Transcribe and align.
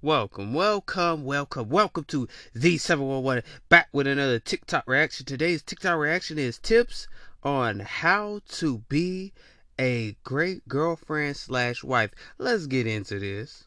Welcome, 0.00 0.54
welcome, 0.54 1.24
welcome, 1.24 1.70
welcome 1.70 2.04
to 2.04 2.28
the 2.54 2.78
711 2.78 3.42
back 3.68 3.88
with 3.90 4.06
another 4.06 4.38
TikTok 4.38 4.84
reaction. 4.86 5.26
Today's 5.26 5.60
TikTok 5.60 5.98
reaction 5.98 6.38
is 6.38 6.56
tips 6.56 7.08
on 7.42 7.80
how 7.80 8.42
to 8.50 8.78
be 8.88 9.32
a 9.76 10.16
great 10.22 10.68
girlfriend 10.68 11.36
slash 11.36 11.82
wife. 11.82 12.12
Let's 12.38 12.68
get 12.68 12.86
into 12.86 13.18
this. 13.18 13.64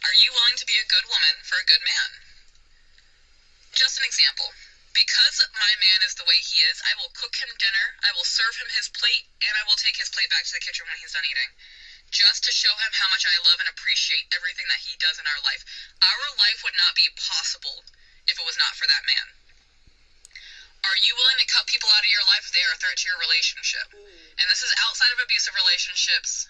Are 0.00 0.16
you 0.16 0.30
willing 0.32 0.56
to 0.56 0.64
be 0.64 0.72
a 0.72 0.88
good 0.88 1.04
woman 1.04 1.36
for 1.42 1.56
a 1.60 1.66
good 1.68 1.84
man? 1.84 2.24
Just 3.74 3.98
an 3.98 4.06
example. 4.06 4.46
Because 4.94 5.42
my 5.58 5.74
man 5.82 6.06
is 6.06 6.14
the 6.14 6.24
way 6.24 6.38
he 6.38 6.62
is, 6.62 6.78
I 6.86 6.94
will 6.94 7.10
cook 7.18 7.34
him 7.34 7.50
dinner, 7.58 7.98
I 8.06 8.14
will 8.14 8.24
serve 8.24 8.54
him 8.62 8.70
his 8.70 8.86
plate, 8.94 9.26
and 9.42 9.50
I 9.58 9.66
will 9.66 9.74
take 9.74 9.98
his 9.98 10.08
plate 10.08 10.30
back 10.30 10.46
to 10.46 10.54
the 10.54 10.62
kitchen 10.62 10.86
when 10.86 10.96
he's 11.02 11.12
done 11.12 11.26
eating. 11.26 11.50
Just 12.14 12.46
to 12.46 12.54
show 12.54 12.70
him 12.78 12.94
how 12.94 13.10
much 13.10 13.26
I 13.26 13.42
love 13.42 13.58
and 13.58 13.66
appreciate 13.66 14.30
everything 14.30 14.70
that 14.70 14.86
he 14.86 14.94
does 15.02 15.18
in 15.18 15.26
our 15.26 15.42
life. 15.42 15.66
Our 15.98 16.26
life 16.38 16.62
would 16.62 16.78
not 16.78 16.94
be 16.94 17.10
possible 17.18 17.82
if 18.30 18.38
it 18.38 18.46
was 18.46 18.54
not 18.54 18.78
for 18.78 18.86
that 18.86 19.02
man. 19.02 19.34
Are 20.86 21.00
you 21.02 21.18
willing 21.18 21.42
to 21.42 21.48
cut 21.50 21.66
people 21.66 21.90
out 21.90 22.06
of 22.06 22.14
your 22.14 22.22
life 22.30 22.46
if 22.46 22.54
they 22.54 22.62
are 22.62 22.76
a 22.76 22.78
threat 22.78 22.94
to 23.02 23.08
your 23.10 23.18
relationship? 23.18 23.90
And 23.98 24.46
this 24.46 24.62
is 24.62 24.70
outside 24.86 25.10
of 25.10 25.18
abusive 25.18 25.58
relationships, 25.58 26.46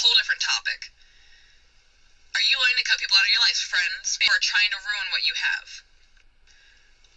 whole 0.00 0.16
different 0.16 0.40
topic. 0.40 0.88
Are 2.32 2.46
you 2.48 2.56
willing 2.56 2.80
to 2.80 2.88
cut 2.88 3.02
people 3.02 3.20
out 3.20 3.28
of 3.28 3.34
your 3.36 3.44
life, 3.44 3.60
friends, 3.60 4.16
who 4.16 4.24
are 4.32 4.40
trying 4.40 4.72
to 4.72 4.80
ruin 4.80 5.12
what 5.12 5.28
you 5.28 5.36
have? 5.36 5.91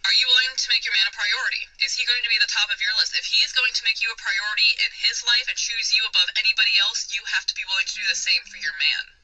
Are 0.06 0.14
you 0.14 0.30
willing 0.30 0.54
to 0.54 0.70
make 0.70 0.86
your 0.86 0.94
man 0.94 1.10
a 1.10 1.18
priority? 1.18 1.66
Is 1.82 1.98
he 1.98 2.06
going 2.06 2.22
to 2.22 2.30
be 2.30 2.38
the 2.38 2.46
top 2.46 2.70
of 2.70 2.78
your 2.78 2.94
list? 2.94 3.18
If 3.18 3.26
he 3.26 3.42
is 3.42 3.50
going 3.50 3.74
to 3.74 3.82
make 3.82 3.98
you 3.98 4.14
a 4.14 4.22
priority 4.22 4.78
in 4.78 4.94
his 5.02 5.18
life 5.26 5.50
and 5.50 5.58
choose 5.58 5.90
you 5.90 6.06
above 6.06 6.30
anybody 6.38 6.78
else, 6.78 7.10
you 7.10 7.26
have 7.26 7.42
to 7.50 7.58
be 7.58 7.66
willing 7.66 7.90
to 7.90 7.98
do 7.98 8.06
the 8.06 8.14
same 8.14 8.46
for 8.46 8.54
your 8.54 8.78
man. 8.78 9.18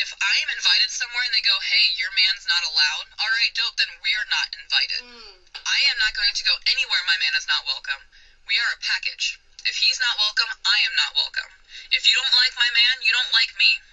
If 0.00 0.08
I 0.24 0.40
am 0.40 0.56
invited 0.56 0.88
somewhere 0.88 1.28
and 1.28 1.36
they 1.36 1.44
go, 1.44 1.52
hey, 1.60 1.92
your 2.00 2.08
man's 2.16 2.48
not 2.48 2.64
allowed, 2.64 3.12
all 3.20 3.28
right, 3.28 3.52
dope, 3.52 3.76
then 3.76 3.92
we 4.00 4.16
are 4.16 4.24
not 4.32 4.56
invited. 4.56 5.04
Mm. 5.04 5.44
I 5.52 5.80
am 5.92 6.00
not 6.00 6.16
going 6.16 6.32
to 6.32 6.48
go 6.48 6.56
anywhere 6.72 7.04
my 7.04 7.20
man 7.20 7.36
is 7.36 7.44
not 7.44 7.68
welcome. 7.68 8.08
We 8.48 8.56
are 8.56 8.72
a 8.72 8.80
package. 8.80 9.36
If 9.68 9.76
he's 9.84 10.00
not 10.00 10.16
welcome, 10.16 10.48
I 10.64 10.80
am 10.88 10.96
not 10.96 11.12
welcome. 11.12 11.52
If 11.92 12.08
you 12.08 12.16
don't 12.16 12.40
like 12.40 12.56
my 12.56 12.72
man, 12.72 13.04
you 13.04 13.12
don't 13.12 13.36
like 13.36 13.52
me. 13.60 13.84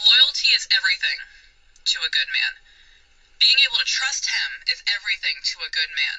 Loyalty 0.00 0.56
is 0.56 0.64
everything 0.72 1.20
to 1.92 2.00
a 2.00 2.08
good 2.08 2.32
man. 2.32 2.63
Being 3.38 3.58
able 3.66 3.78
to 3.78 3.84
trust 3.84 4.30
him 4.30 4.62
is 4.70 4.82
everything 4.86 5.36
to 5.42 5.66
a 5.66 5.74
good 5.74 5.90
man. 5.90 6.18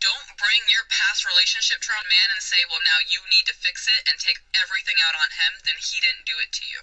Don't 0.00 0.36
bring 0.36 0.64
your 0.68 0.84
past 0.88 1.24
relationship 1.24 1.80
trauma 1.80 2.04
to 2.04 2.08
a 2.08 2.14
man 2.16 2.28
and 2.32 2.42
say, 2.42 2.64
well, 2.68 2.82
now 2.84 3.00
you 3.04 3.20
need 3.30 3.46
to 3.46 3.56
fix 3.56 3.88
it 3.88 4.04
and 4.08 4.18
take 4.18 4.40
everything 4.56 4.96
out 5.04 5.16
on 5.16 5.30
him, 5.32 5.60
then 5.64 5.76
he 5.80 6.00
didn't 6.00 6.28
do 6.28 6.36
it 6.40 6.52
to 6.52 6.64
you. 6.68 6.82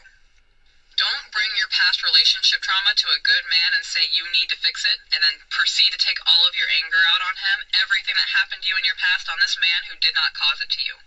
Don't 0.97 1.33
bring 1.33 1.49
your 1.57 1.69
past 1.69 2.05
relationship 2.05 2.61
trauma 2.61 2.93
to 2.93 3.09
a 3.09 3.25
good 3.25 3.45
man 3.49 3.73
and 3.73 3.85
say 3.85 4.05
you 4.05 4.29
need 4.29 4.49
to 4.53 4.59
fix 4.61 4.85
it 4.85 5.01
and 5.09 5.23
then 5.25 5.41
proceed 5.49 5.89
to 5.93 6.01
take 6.01 6.21
all 6.29 6.45
of 6.45 6.53
your 6.53 6.69
anger 6.81 7.01
out 7.09 7.25
on 7.25 7.41
him, 7.41 7.65
everything 7.73 8.13
that 8.13 8.37
happened 8.37 8.61
to 8.61 8.69
you 8.69 8.77
in 8.77 8.85
your 8.85 8.97
past 9.01 9.29
on 9.29 9.41
this 9.41 9.57
man 9.57 9.89
who 9.89 9.97
did 9.97 10.13
not 10.13 10.37
cause 10.37 10.61
it 10.61 10.69
to 10.77 10.83
you. 10.85 10.97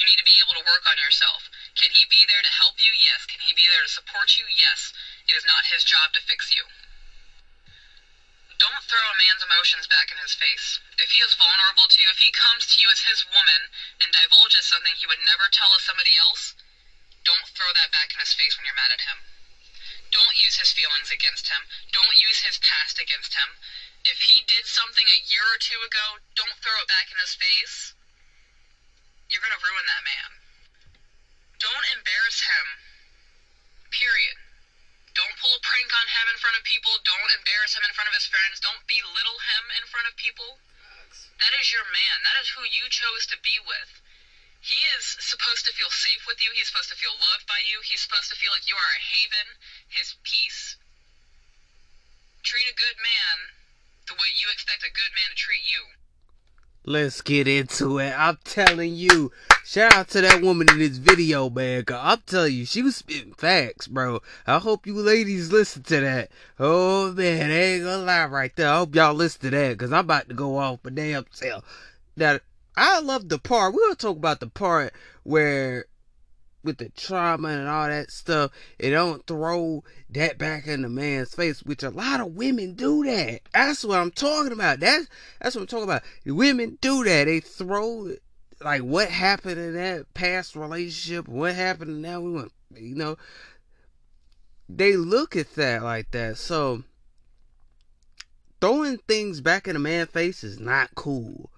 You 0.00 0.08
need 0.08 0.16
to 0.16 0.24
be 0.24 0.40
able 0.40 0.56
to 0.56 0.64
work 0.64 0.88
on 0.88 0.96
yourself. 0.96 1.52
Can 1.76 1.92
he 1.92 2.08
be 2.08 2.24
there 2.24 2.40
to 2.40 2.52
help 2.52 2.80
you? 2.80 2.92
Yes. 2.96 3.28
Can 3.28 3.44
he 3.44 3.52
be 3.52 3.68
there 3.68 3.84
to 3.84 3.92
support 3.92 4.40
you? 4.40 4.48
Yes. 4.48 4.92
It 5.28 5.36
is 5.36 5.44
not 5.44 5.68
his 5.68 5.84
job 5.84 6.16
to 6.16 6.24
fix 6.24 6.48
you. 6.48 6.64
Throw 8.88 9.00
a 9.00 9.16
man's 9.16 9.42
emotions 9.42 9.86
back 9.86 10.10
in 10.12 10.18
his 10.18 10.34
face. 10.34 10.80
If 10.98 11.10
he 11.10 11.20
is 11.24 11.34
vulnerable 11.34 11.88
to 11.88 11.98
you, 12.02 12.08
if 12.10 12.18
he 12.18 12.30
comes 12.30 12.66
to 12.68 12.80
you 12.82 12.88
as 12.90 13.06
his 13.06 13.24
woman 13.24 13.70
and 14.02 14.12
divulges 14.12 14.66
something 14.66 14.92
he 14.96 15.08
would 15.08 15.22
never 15.24 15.48
tell 15.48 15.72
as 15.74 15.82
somebody 15.82 16.18
else, 16.18 16.54
don't 17.24 17.48
throw 17.54 17.70
that 17.72 17.94
back 17.94 18.12
in 18.12 18.20
his 18.20 18.34
face 18.34 18.58
when 18.58 18.66
you're 18.66 18.76
mad 18.76 18.92
at 18.92 19.06
him. 19.06 19.22
Don't 20.10 20.36
use 20.36 20.60
his 20.60 20.74
feelings 20.74 21.08
against 21.08 21.48
him. 21.48 21.64
Don't 21.94 22.20
use 22.20 22.44
his 22.44 22.58
past 22.58 23.00
against 23.00 23.32
him. 23.32 23.56
If 24.04 24.26
he 24.26 24.42
did 24.44 24.66
something 24.66 25.06
a 25.06 25.24
year 25.24 25.46
or 25.46 25.56
two 25.62 25.80
ago, 25.80 26.20
don't 26.34 26.58
throw 26.58 26.76
it 26.82 26.90
back 26.90 27.08
in 27.08 27.16
his 27.22 27.38
face. 27.38 27.94
You're 29.30 29.40
going 29.40 29.56
to 29.56 29.64
ruin 29.64 29.86
that 29.88 30.04
man. 30.04 30.30
Don't 31.62 31.86
embarrass 31.94 32.42
him. 32.42 32.66
Period. 33.94 34.41
Don't 35.12 35.36
pull 35.36 35.52
a 35.52 35.60
prank 35.60 35.92
on 35.92 36.08
him 36.08 36.26
in 36.32 36.38
front 36.40 36.56
of 36.56 36.64
people. 36.64 36.96
Don't 37.04 37.32
embarrass 37.36 37.76
him 37.76 37.84
in 37.84 37.92
front 37.92 38.08
of 38.08 38.16
his 38.16 38.28
friends. 38.28 38.60
Don't 38.60 38.80
belittle 38.88 39.40
him 39.40 39.64
in 39.76 39.84
front 39.88 40.08
of 40.08 40.16
people. 40.16 40.58
That 41.38 41.52
is 41.60 41.72
your 41.72 41.84
man. 41.84 42.16
That 42.24 42.40
is 42.40 42.48
who 42.56 42.64
you 42.64 42.88
chose 42.88 43.28
to 43.28 43.36
be 43.44 43.60
with. 43.60 44.00
He 44.62 44.78
is 44.94 45.18
supposed 45.18 45.66
to 45.66 45.74
feel 45.74 45.90
safe 45.90 46.24
with 46.24 46.40
you. 46.40 46.54
He's 46.54 46.70
supposed 46.70 46.88
to 46.88 46.96
feel 46.96 47.18
loved 47.18 47.44
by 47.50 47.60
you. 47.66 47.82
He's 47.82 48.00
supposed 48.00 48.30
to 48.30 48.38
feel 48.38 48.54
like 48.54 48.70
you 48.70 48.78
are 48.78 48.92
a 48.94 49.02
haven, 49.02 49.58
his 49.88 50.14
peace. 50.22 50.76
Treat 52.46 52.70
a 52.70 52.78
good 52.78 52.96
man 53.02 53.52
the 54.06 54.14
way 54.14 54.30
you 54.38 54.48
expect 54.50 54.86
a 54.86 54.90
good 54.90 55.12
man 55.12 55.34
to 55.34 55.36
treat 55.36 55.66
you. 55.66 56.01
Let's 56.84 57.20
get 57.20 57.46
into 57.46 57.98
it. 57.98 58.12
I'm 58.18 58.38
telling 58.42 58.96
you, 58.96 59.30
shout 59.64 59.94
out 59.94 60.08
to 60.08 60.20
that 60.20 60.42
woman 60.42 60.68
in 60.68 60.80
this 60.80 60.96
video, 60.96 61.48
man. 61.48 61.84
Cause 61.84 62.00
I'm 62.02 62.22
telling 62.26 62.54
you, 62.54 62.66
she 62.66 62.82
was 62.82 62.96
spitting 62.96 63.34
facts, 63.34 63.86
bro. 63.86 64.20
I 64.48 64.58
hope 64.58 64.84
you 64.84 64.94
ladies 64.94 65.52
listen 65.52 65.84
to 65.84 66.00
that. 66.00 66.30
Oh 66.58 67.12
man, 67.12 67.52
I 67.52 67.54
ain't 67.54 67.84
gonna 67.84 68.02
lie 68.02 68.26
right 68.26 68.54
there. 68.56 68.68
I 68.68 68.78
hope 68.78 68.96
y'all 68.96 69.14
listen 69.14 69.42
to 69.42 69.50
that, 69.50 69.78
cause 69.78 69.92
I'm 69.92 70.00
about 70.06 70.28
to 70.28 70.34
go 70.34 70.58
off 70.58 70.84
a 70.84 70.90
damn 70.90 71.24
self. 71.30 71.64
Now, 72.16 72.40
I 72.76 72.98
love 72.98 73.28
the 73.28 73.38
part. 73.38 73.74
We're 73.74 73.82
gonna 73.82 73.94
talk 73.94 74.16
about 74.16 74.40
the 74.40 74.48
part 74.48 74.92
where 75.22 75.84
with 76.64 76.78
the 76.78 76.88
trauma 76.90 77.48
and 77.48 77.68
all 77.68 77.88
that 77.88 78.10
stuff, 78.10 78.52
it 78.78 78.90
don't 78.90 79.26
throw 79.26 79.82
that 80.10 80.38
back 80.38 80.66
in 80.66 80.82
the 80.82 80.88
man's 80.88 81.34
face, 81.34 81.62
which 81.62 81.82
a 81.82 81.90
lot 81.90 82.20
of 82.20 82.34
women 82.34 82.74
do 82.74 83.04
that. 83.04 83.40
That's 83.52 83.84
what 83.84 83.98
I'm 83.98 84.10
talking 84.10 84.52
about. 84.52 84.80
That's 84.80 85.06
that's 85.40 85.54
what 85.54 85.62
I'm 85.62 85.66
talking 85.66 85.84
about. 85.84 86.02
Women 86.24 86.78
do 86.80 87.04
that. 87.04 87.24
They 87.24 87.40
throw 87.40 88.14
like 88.60 88.82
what 88.82 89.08
happened 89.08 89.58
in 89.58 89.74
that 89.74 90.14
past 90.14 90.54
relationship, 90.54 91.28
what 91.28 91.54
happened 91.54 92.02
now 92.02 92.20
we 92.20 92.32
want 92.32 92.52
you 92.76 92.94
know. 92.94 93.16
They 94.68 94.96
look 94.96 95.36
at 95.36 95.54
that 95.56 95.82
like 95.82 96.10
that. 96.12 96.38
So 96.38 96.84
throwing 98.60 98.98
things 98.98 99.40
back 99.40 99.68
in 99.68 99.76
a 99.76 99.80
man's 99.80 100.10
face 100.10 100.44
is 100.44 100.58
not 100.58 100.94
cool. 100.94 101.50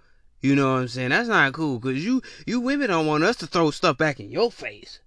You 0.44 0.54
know 0.54 0.74
what 0.74 0.80
I'm 0.80 0.88
saying? 0.88 1.08
That's 1.08 1.26
not 1.26 1.54
cool 1.54 1.78
because 1.78 2.04
you 2.04 2.20
you 2.46 2.60
women 2.60 2.88
don't 2.88 3.06
want 3.06 3.24
us 3.24 3.36
to 3.36 3.46
throw 3.46 3.70
stuff 3.70 3.96
back 3.96 4.20
in 4.20 4.30
your 4.30 4.52
face 4.52 5.00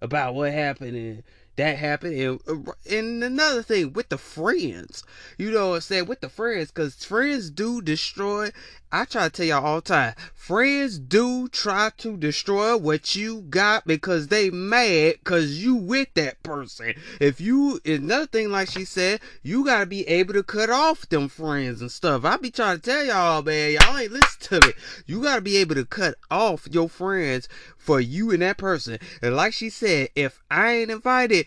about 0.00 0.36
what 0.36 0.52
happened 0.52 0.96
and 0.96 1.24
that 1.56 1.76
happened. 1.76 2.14
And, 2.14 2.40
uh, 2.46 2.72
and 2.88 3.24
another 3.24 3.64
thing 3.64 3.92
with 3.94 4.10
the 4.10 4.16
friends, 4.16 5.02
you 5.38 5.50
know 5.50 5.70
what 5.70 5.74
I'm 5.74 5.80
saying? 5.80 6.06
With 6.06 6.20
the 6.20 6.28
friends, 6.28 6.70
because 6.70 7.04
friends 7.04 7.50
do 7.50 7.82
destroy. 7.82 8.52
I 8.92 9.04
try 9.04 9.24
to 9.24 9.30
tell 9.30 9.46
y'all 9.46 9.64
all 9.64 9.76
the 9.76 9.82
time, 9.82 10.14
friends 10.34 10.98
do 10.98 11.46
try 11.48 11.92
to 11.98 12.16
destroy 12.16 12.76
what 12.76 13.14
you 13.14 13.42
got 13.42 13.86
because 13.86 14.26
they 14.26 14.50
mad 14.50 15.14
because 15.22 15.62
you 15.62 15.76
with 15.76 16.12
that 16.14 16.42
person. 16.42 16.94
If 17.20 17.40
you, 17.40 17.80
another 17.84 18.26
thing 18.26 18.50
like 18.50 18.68
she 18.68 18.84
said, 18.84 19.20
you 19.44 19.64
gotta 19.64 19.86
be 19.86 20.06
able 20.08 20.34
to 20.34 20.42
cut 20.42 20.70
off 20.70 21.08
them 21.08 21.28
friends 21.28 21.80
and 21.80 21.92
stuff. 21.92 22.24
I 22.24 22.36
be 22.36 22.50
trying 22.50 22.78
to 22.78 22.82
tell 22.82 23.04
y'all, 23.04 23.42
man, 23.42 23.72
y'all 23.72 23.96
ain't 23.96 24.10
listen 24.10 24.60
to 24.60 24.66
me. 24.66 24.72
You 25.06 25.22
gotta 25.22 25.40
be 25.40 25.56
able 25.58 25.76
to 25.76 25.84
cut 25.84 26.16
off 26.28 26.66
your 26.68 26.88
friends 26.88 27.48
for 27.76 28.00
you 28.00 28.32
and 28.32 28.42
that 28.42 28.58
person. 28.58 28.98
And 29.22 29.36
like 29.36 29.52
she 29.52 29.70
said, 29.70 30.08
if 30.16 30.42
I 30.50 30.72
ain't 30.72 30.90
invited, 30.90 31.46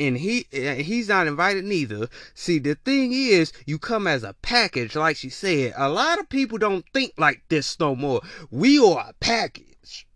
and 0.00 0.16
he 0.16 0.46
eh, 0.52 0.76
he's 0.76 1.08
not 1.08 1.26
invited 1.26 1.64
neither. 1.64 2.08
See, 2.34 2.58
the 2.58 2.74
thing 2.74 3.12
is, 3.12 3.52
you 3.66 3.78
come 3.78 4.06
as 4.06 4.22
a 4.22 4.34
package, 4.42 4.96
like 4.96 5.16
she 5.16 5.28
said. 5.28 5.72
A 5.76 5.88
lot 5.88 6.18
of 6.18 6.28
people 6.28 6.58
don't 6.58 6.84
think 6.92 7.12
like 7.16 7.42
this 7.48 7.78
no 7.78 7.94
more. 7.94 8.20
We 8.50 8.78
are 8.78 9.08
a 9.08 9.14
package. 9.20 10.06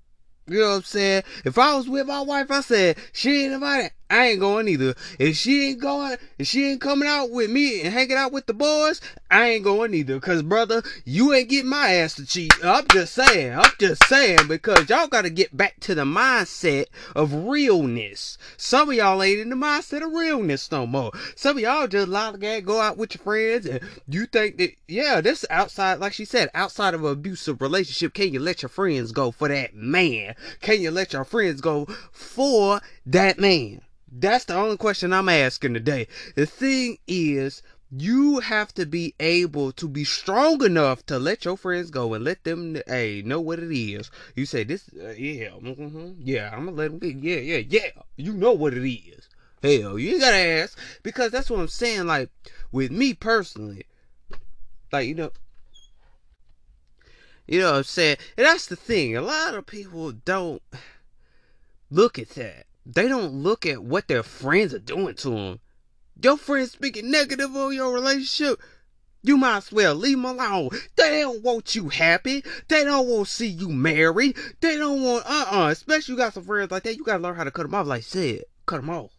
You 0.47 0.61
know 0.61 0.71
what 0.71 0.77
I'm 0.77 0.83
saying? 0.83 1.23
If 1.45 1.59
I 1.59 1.75
was 1.77 1.89
with 1.89 2.07
my 2.07 2.23
wife, 2.23 2.51
I 2.51 2.63
said 2.63 2.97
she 3.13 3.45
ain't 3.45 3.55
invited. 3.55 3.93
I 4.11 4.29
ain't 4.29 4.41
going 4.41 4.69
either. 4.69 4.95
If 5.19 5.37
she 5.37 5.69
ain't 5.69 5.81
going, 5.81 6.17
if 6.39 6.47
she 6.47 6.71
ain't 6.71 6.81
coming 6.81 7.07
out 7.07 7.31
with 7.31 7.51
me 7.51 7.83
and 7.83 7.93
hanging 7.93 8.17
out 8.17 8.33
with 8.33 8.47
the 8.47 8.55
boys, 8.55 9.03
I 9.31 9.51
ain't 9.51 9.65
going 9.65 9.93
either. 9.93 10.19
Cause 10.19 10.43
brother, 10.43 10.83
you 11.05 11.35
ain't 11.35 11.51
getting 11.51 11.69
my 11.69 11.93
ass 11.93 12.15
to 12.15 12.25
cheat. 12.25 12.53
I'm 12.65 12.87
just 12.89 13.13
saying. 13.13 13.55
I'm 13.55 13.71
just 13.79 14.03
saying 14.07 14.49
because 14.49 14.89
y'all 14.89 15.09
gotta 15.09 15.29
get 15.29 15.55
back 15.55 15.81
to 15.81 15.95
the 15.95 16.05
mindset 16.05 16.87
of 17.15 17.35
realness. 17.35 18.39
Some 18.57 18.89
of 18.89 18.95
y'all 18.95 19.23
ain't 19.23 19.41
in 19.41 19.51
the 19.51 19.57
mindset 19.57 20.03
of 20.03 20.13
realness 20.13 20.73
no 20.73 20.87
more. 20.87 21.13
Some 21.37 21.59
of 21.59 21.63
y'all 21.63 21.87
just 21.87 22.09
lollygag, 22.09 22.65
go 22.65 22.81
out 22.81 22.97
with 22.97 23.15
your 23.15 23.23
friends 23.23 23.67
and 23.67 23.81
you 24.09 24.25
think 24.25 24.57
that, 24.57 24.73
yeah, 24.87 25.21
this 25.21 25.45
outside, 25.51 26.01
like 26.01 26.15
she 26.15 26.25
said, 26.25 26.49
outside 26.55 26.95
of 26.95 27.05
an 27.05 27.13
abusive 27.13 27.61
relationship, 27.61 28.15
can 28.15 28.33
you 28.33 28.41
let 28.41 28.63
your 28.63 28.71
friends 28.71 29.13
go 29.13 29.31
for 29.31 29.49
that 29.49 29.75
man? 29.75 30.35
Can 30.63 30.81
you 30.81 30.91
let 30.91 31.13
your 31.13 31.25
friends 31.25 31.61
go 31.61 31.85
for 32.11 32.81
that 33.05 33.39
man? 33.39 33.83
That's 34.11 34.47
the 34.47 34.55
only 34.55 34.77
question 34.77 35.13
I'm 35.13 35.29
asking 35.29 35.75
today. 35.75 36.09
The 36.35 36.47
thing 36.47 36.99
is, 37.07 37.63
you 37.91 38.41
have 38.41 38.73
to 38.75 38.87
be 38.87 39.15
able 39.19 39.73
to 39.73 39.89
be 39.89 40.05
strong 40.05 40.63
enough 40.65 41.05
to 41.07 41.19
let 41.19 41.45
your 41.45 41.57
friends 41.57 41.91
go 41.91 42.15
and 42.15 42.25
let 42.25 42.45
them 42.45 42.81
hey 42.87 43.23
know 43.25 43.41
what 43.41 43.59
it 43.59 43.75
is. 43.75 44.11
You 44.35 44.47
say 44.47 44.65
this, 44.65 44.91
uh, 45.01 45.11
yeah, 45.11 45.51
mm-hmm, 45.51 46.13
yeah, 46.19 46.51
I'm 46.53 46.67
gonna 46.67 46.77
let 46.77 46.91
them 46.91 46.99
get, 46.99 47.23
yeah, 47.23 47.57
yeah, 47.59 47.63
yeah. 47.69 48.03
You 48.17 48.33
know 48.33 48.53
what 48.53 48.75
it 48.75 48.89
is. 48.89 49.29
Hell, 49.63 49.99
you 49.99 50.19
gotta 50.19 50.37
ask 50.37 50.79
because 51.03 51.33
that's 51.33 51.51
what 51.51 51.61
I'm 51.61 51.69
saying. 51.69 52.07
Like 52.07 52.31
with 52.71 52.91
me 52.91 53.15
personally, 53.15 53.87
like 54.93 55.09
you 55.09 55.15
know, 55.15 55.31
you 57.47 57.61
know 57.61 57.73
what 57.73 57.79
I'm 57.79 57.85
saying, 57.85 58.17
and 58.37 58.47
that's 58.47 58.67
the 58.67 58.77
thing. 58.77 59.17
A 59.17 59.23
lot 59.23 59.55
of 59.55 59.67
people 59.67 60.13
don't 60.13 60.63
look 61.91 62.19
at 62.19 62.31
that. 62.31 62.68
They 62.89 63.07
don't 63.07 63.35
look 63.35 63.67
at 63.67 63.85
what 63.85 64.09
their 64.09 64.23
friends 64.25 64.75
are 64.75 64.81
doing 64.81 65.15
to 65.17 65.31
them 65.31 65.61
your 66.21 66.37
friends 66.37 66.73
speaking 66.73 67.11
negative 67.11 67.55
on 67.55 67.75
your 67.75 67.93
relationship, 67.93 68.61
you 69.23 69.37
might 69.37 69.59
as 69.59 69.73
well 69.73 69.95
leave 69.95 70.17
them 70.17 70.25
alone. 70.25 70.71
They 70.97 71.21
don't 71.21 71.43
want 71.43 71.75
you 71.75 71.89
happy. 71.89 72.45
They 72.69 72.85
don't 72.85 73.07
want 73.07 73.29
to 73.29 73.33
see 73.33 73.47
you 73.47 73.69
married. 73.69 74.37
They 74.61 74.77
don't 74.77 75.03
want, 75.03 75.27
uh 75.27 75.29
uh-uh. 75.29 75.67
uh, 75.67 75.71
especially 75.71 76.15
you 76.15 76.19
got 76.19 76.35
some 76.35 76.45
friends 76.45 76.71
like 76.71 76.83
that. 76.85 76.97
You 76.97 77.05
got 77.05 77.19
to 77.19 77.23
learn 77.23 77.37
how 77.37 77.45
to 77.45 77.51
cut 77.51 77.65
them 77.65 77.75
off. 77.75 77.87
Like 77.87 77.99
I 77.99 78.01
said, 78.01 78.45
cut 78.67 78.81
them 78.81 78.91
off 78.91 79.18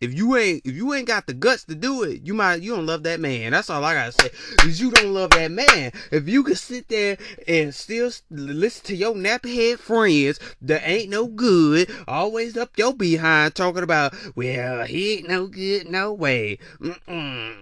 if 0.00 0.14
you 0.14 0.36
ain't 0.36 0.62
if 0.64 0.74
you 0.74 0.92
ain't 0.94 1.06
got 1.06 1.26
the 1.26 1.34
guts 1.34 1.64
to 1.64 1.74
do 1.74 2.02
it, 2.02 2.22
you 2.24 2.34
might 2.34 2.62
you 2.62 2.74
don't 2.74 2.86
love 2.86 3.02
that 3.04 3.20
man. 3.20 3.52
That's 3.52 3.70
all 3.70 3.84
I 3.84 3.94
gotta 3.94 4.12
say. 4.12 4.30
Cause 4.56 4.80
you 4.80 4.90
don't 4.90 5.12
love 5.12 5.30
that 5.30 5.50
man. 5.50 5.92
If 6.10 6.28
you 6.28 6.42
can 6.42 6.54
sit 6.54 6.88
there 6.88 7.18
and 7.46 7.74
still 7.74 8.10
listen 8.30 8.86
to 8.86 8.96
your 8.96 9.14
nappy 9.14 9.54
head 9.54 9.80
friends 9.80 10.40
that 10.62 10.88
ain't 10.88 11.10
no 11.10 11.26
good, 11.26 11.90
always 12.06 12.56
up 12.56 12.76
your 12.76 12.94
behind 12.94 13.54
talking 13.54 13.82
about, 13.82 14.14
well, 14.34 14.84
he 14.84 15.14
ain't 15.14 15.28
no 15.28 15.46
good, 15.46 15.88
no 15.88 16.12
way. 16.12 16.58
Mm-mm. 16.80 17.56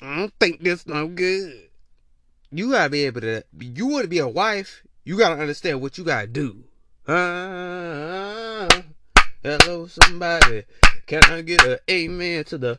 I 0.00 0.16
don't 0.16 0.34
think 0.38 0.62
this 0.62 0.86
no 0.86 1.08
good. 1.08 1.68
You 2.50 2.70
gotta 2.70 2.90
be 2.90 3.04
able 3.04 3.20
to. 3.22 3.44
You 3.58 3.86
want 3.86 4.04
to 4.04 4.08
be 4.08 4.18
a 4.18 4.28
wife. 4.28 4.82
You 5.04 5.18
gotta 5.18 5.40
understand 5.40 5.80
what 5.80 5.98
you 5.98 6.04
gotta 6.04 6.26
do. 6.26 6.64
Uh, 7.06 8.68
hello, 9.42 9.86
somebody. 9.86 10.64
Can 11.08 11.24
I 11.24 11.40
get 11.40 11.64
an 11.64 11.78
amen 11.90 12.44
to 12.44 12.58
the 12.58 12.78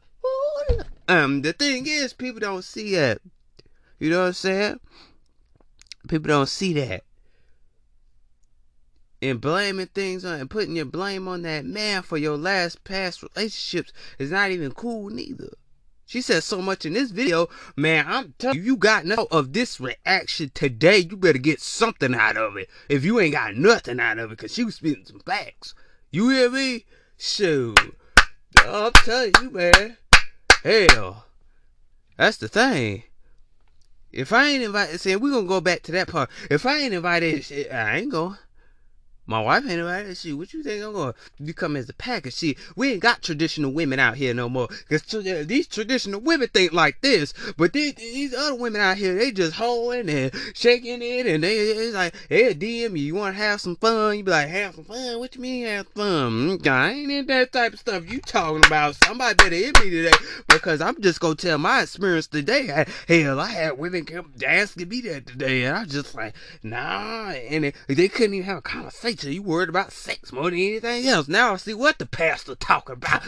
um 1.07 1.41
the 1.41 1.51
thing 1.51 1.87
is 1.87 2.13
people 2.13 2.39
don't 2.39 2.63
see 2.63 2.93
that. 2.93 3.21
You 3.97 4.11
know 4.11 4.19
what 4.19 4.27
I'm 4.27 4.33
saying? 4.33 4.79
People 6.07 6.27
don't 6.27 6.47
see 6.47 6.73
that. 6.73 7.05
And 9.19 9.41
blaming 9.41 9.87
things 9.87 10.25
on 10.25 10.39
and 10.39 10.49
putting 10.49 10.75
your 10.75 10.85
blame 10.85 11.27
on 11.27 11.41
that 11.41 11.65
man 11.65 12.03
for 12.03 12.17
your 12.17 12.37
last 12.37 12.83
past 12.83 13.23
relationships 13.23 13.91
is 14.19 14.29
not 14.29 14.51
even 14.51 14.73
cool 14.73 15.09
neither. 15.09 15.49
She 16.05 16.21
said 16.21 16.43
so 16.43 16.61
much 16.61 16.85
in 16.85 16.93
this 16.93 17.09
video, 17.09 17.49
man. 17.75 18.05
I'm 18.07 18.35
telling 18.37 18.59
you, 18.59 18.63
you 18.63 18.77
got 18.77 19.05
enough 19.05 19.25
of 19.31 19.53
this 19.53 19.79
reaction 19.79 20.51
today. 20.53 20.99
You 20.99 21.17
better 21.17 21.39
get 21.39 21.61
something 21.61 22.13
out 22.13 22.37
of 22.37 22.57
it. 22.57 22.69
If 22.89 23.03
you 23.03 23.19
ain't 23.19 23.33
got 23.33 23.55
nothing 23.55 23.99
out 23.99 24.19
of 24.19 24.31
it, 24.31 24.37
cause 24.37 24.53
she 24.53 24.63
was 24.63 24.75
spitting 24.75 25.05
some 25.05 25.19
facts. 25.21 25.73
You 26.11 26.29
hear 26.29 26.51
me? 26.51 26.85
Shoot. 27.17 27.95
I'm 28.57 28.91
telling 28.93 29.33
you, 29.41 29.49
man. 29.51 29.97
Hell, 30.63 31.25
that's 32.17 32.37
the 32.37 32.47
thing. 32.47 33.03
If 34.11 34.33
I 34.33 34.47
ain't 34.47 34.63
invited, 34.63 34.99
see, 34.99 35.15
we're 35.15 35.31
gonna 35.31 35.47
go 35.47 35.61
back 35.61 35.83
to 35.83 35.91
that 35.93 36.07
part. 36.07 36.29
If 36.49 36.65
I 36.65 36.79
ain't 36.79 36.93
invited, 36.93 37.45
I 37.71 37.97
ain't 37.97 38.11
going. 38.11 38.37
My 39.29 39.39
wife 39.39 39.63
ain't 39.65 39.79
invited. 39.79 40.17
She, 40.17 40.33
what 40.33 40.53
you 40.53 40.63
think 40.63 40.83
I'm 40.83 40.91
gonna 40.91 41.13
you 41.37 41.53
come 41.53 41.75
as 41.75 41.87
a 41.87 41.93
package? 41.93 42.33
See, 42.33 42.57
we 42.75 42.93
ain't 42.93 43.01
got 43.01 43.21
traditional 43.21 43.71
women 43.71 43.99
out 43.99 44.17
here 44.17 44.33
no 44.33 44.49
more. 44.49 44.67
Cause 44.89 45.03
these 45.03 45.67
traditional 45.67 46.19
women 46.19 46.47
think 46.51 46.73
like 46.73 46.99
this, 47.01 47.35
but 47.55 47.71
these, 47.71 47.93
these 47.93 48.33
other 48.33 48.55
women 48.55 48.81
out 48.81 48.97
here, 48.97 49.13
they 49.13 49.29
just 49.31 49.53
hoeing 49.53 50.09
and 50.09 50.31
shaking 50.55 51.03
it, 51.03 51.27
and 51.27 51.43
they 51.43 51.57
it's 51.57 51.93
like, 51.93 52.15
hey, 52.27 52.55
DM 52.55 52.97
you, 52.97 53.05
you 53.05 53.13
want 53.13 53.35
to 53.35 53.41
have 53.41 53.61
some 53.61 53.75
fun? 53.75 54.17
You 54.17 54.23
be 54.23 54.31
like, 54.31 54.49
have 54.49 54.73
some 54.73 54.85
fun? 54.85 55.19
What 55.19 55.35
you 55.35 55.41
mean 55.41 55.67
have 55.67 55.87
fun? 55.89 56.57
Mm, 56.57 56.67
I 56.67 56.89
ain't 56.89 57.11
in 57.11 57.27
that 57.27 57.51
type 57.51 57.73
of 57.73 57.79
stuff 57.79 58.11
you 58.11 58.21
talking 58.21 58.65
about. 58.65 58.95
Somebody 59.05 59.35
better 59.35 59.55
hit 59.55 59.79
me 59.83 59.91
today 59.91 60.17
because 60.47 60.81
I'm 60.81 60.99
just 61.03 61.19
gonna 61.19 61.35
tell 61.35 61.59
my 61.59 61.83
experience 61.83 62.25
today. 62.25 62.71
I, 62.71 62.87
hell, 63.07 63.39
I 63.39 63.51
had 63.51 63.77
women 63.77 64.05
come 64.05 64.33
asking 64.43 64.89
me 64.89 65.01
that 65.01 65.27
today, 65.27 65.65
and 65.65 65.77
I 65.77 65.83
was 65.83 65.91
just 65.91 66.15
like, 66.15 66.33
nah, 66.63 67.29
and 67.29 67.65
they, 67.65 67.73
they 67.87 68.07
couldn't 68.07 68.33
even 68.33 68.47
have 68.47 68.57
a 68.57 68.61
conversation 68.63 69.18
preacher, 69.19 69.33
you 69.33 69.41
worried 69.41 69.69
about 69.69 69.91
sex 69.91 70.31
more 70.31 70.49
than 70.49 70.59
anything 70.59 71.07
else. 71.07 71.27
Now 71.27 71.53
I 71.53 71.57
see 71.57 71.73
what 71.73 71.99
the 71.99 72.05
pastor 72.05 72.55
talking 72.55 72.93
about. 72.93 73.21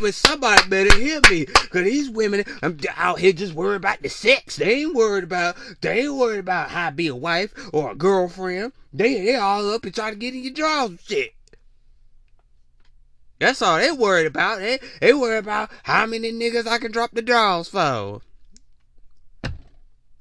But 0.00 0.14
somebody 0.14 0.68
better 0.68 0.94
hear 0.96 1.20
me, 1.30 1.46
cause 1.46 1.84
these 1.84 2.10
women 2.10 2.44
I'm 2.62 2.78
out 2.96 3.18
here 3.18 3.32
just 3.32 3.54
worried 3.54 3.76
about 3.76 4.02
the 4.02 4.08
sex. 4.08 4.56
They 4.56 4.82
ain't 4.82 4.94
worried 4.94 5.24
about 5.24 5.56
they 5.80 6.00
ain't 6.00 6.14
worried 6.14 6.40
about 6.40 6.70
how 6.70 6.90
to 6.90 6.94
be 6.94 7.08
a 7.08 7.14
wife 7.14 7.52
or 7.72 7.90
a 7.90 7.94
girlfriend. 7.94 8.72
They 8.92 9.24
they 9.24 9.34
all 9.36 9.72
up 9.72 9.84
and 9.84 9.94
try 9.94 10.10
to 10.10 10.16
get 10.16 10.34
in 10.34 10.44
your 10.44 10.52
drawers 10.52 10.90
and 10.90 11.00
shit. 11.00 11.34
That's 13.40 13.62
all 13.62 13.78
they 13.78 13.92
worried 13.92 14.26
about. 14.26 14.58
They 14.58 14.78
they 15.00 15.14
worried 15.14 15.38
about 15.38 15.70
how 15.82 16.06
many 16.06 16.32
niggas 16.32 16.66
I 16.66 16.78
can 16.78 16.92
drop 16.92 17.12
the 17.12 17.22
drawers 17.22 17.68
for. 17.68 18.20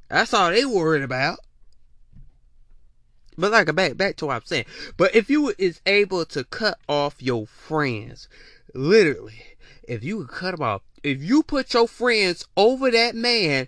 That's 0.10 0.34
all 0.34 0.52
they 0.52 0.66
worried 0.66 1.04
about. 1.04 1.40
But 3.38 3.52
like 3.52 3.74
back 3.76 3.98
back 3.98 4.16
to 4.18 4.26
what 4.26 4.36
I'm 4.36 4.46
saying. 4.46 4.66
But 4.98 5.16
if 5.16 5.30
you 5.30 5.54
is 5.58 5.82
able 5.86 6.26
to 6.26 6.44
cut 6.44 6.80
off 6.90 7.22
your 7.22 7.46
friends, 7.46 8.28
literally, 8.74 9.44
if 9.84 10.04
you 10.04 10.26
cut 10.26 10.52
them 10.52 10.64
off, 10.64 10.82
if 11.04 11.22
you 11.22 11.44
put 11.44 11.74
your 11.74 11.88
friends 11.88 12.46
over 12.58 12.90
that 12.90 13.16
man, 13.16 13.68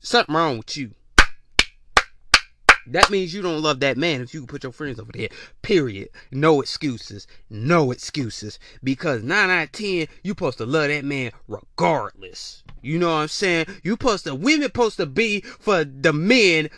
something 0.00 0.34
wrong 0.34 0.58
with 0.58 0.76
you. 0.76 0.92
That 2.88 3.10
means 3.10 3.32
you 3.32 3.42
don't 3.42 3.62
love 3.62 3.78
that 3.80 3.96
man 3.96 4.22
if 4.22 4.34
you 4.34 4.44
put 4.44 4.64
your 4.64 4.72
friends 4.72 4.98
over 4.98 5.12
there. 5.12 5.28
Period. 5.62 6.08
No 6.32 6.60
excuses. 6.60 7.28
No 7.48 7.92
excuses. 7.92 8.58
Because 8.82 9.22
9 9.22 9.50
out 9.50 9.62
of 9.62 9.72
10, 9.72 10.08
you 10.24 10.30
supposed 10.32 10.58
to 10.58 10.66
love 10.66 10.88
that 10.88 11.04
man 11.04 11.30
regardless. 11.46 12.64
You 12.80 12.98
know 12.98 13.06
what 13.06 13.20
I'm 13.20 13.28
saying? 13.28 13.66
You 13.84 13.92
supposed 13.92 14.24
to, 14.24 14.34
women 14.34 14.64
supposed 14.64 14.96
to 14.96 15.06
be 15.06 15.42
for 15.42 15.84
the 15.84 16.12
men 16.12 16.70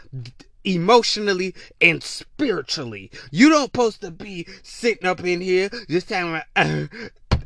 emotionally 0.65 1.55
and 1.81 2.03
spiritually. 2.03 3.11
You 3.31 3.49
don't 3.49 3.65
supposed 3.65 4.01
to 4.03 4.11
be 4.11 4.47
sitting 4.63 5.07
up 5.07 5.25
in 5.25 5.41
here 5.41 5.69
just 5.89 6.09
saying 6.09 6.41
uh, 6.57 6.87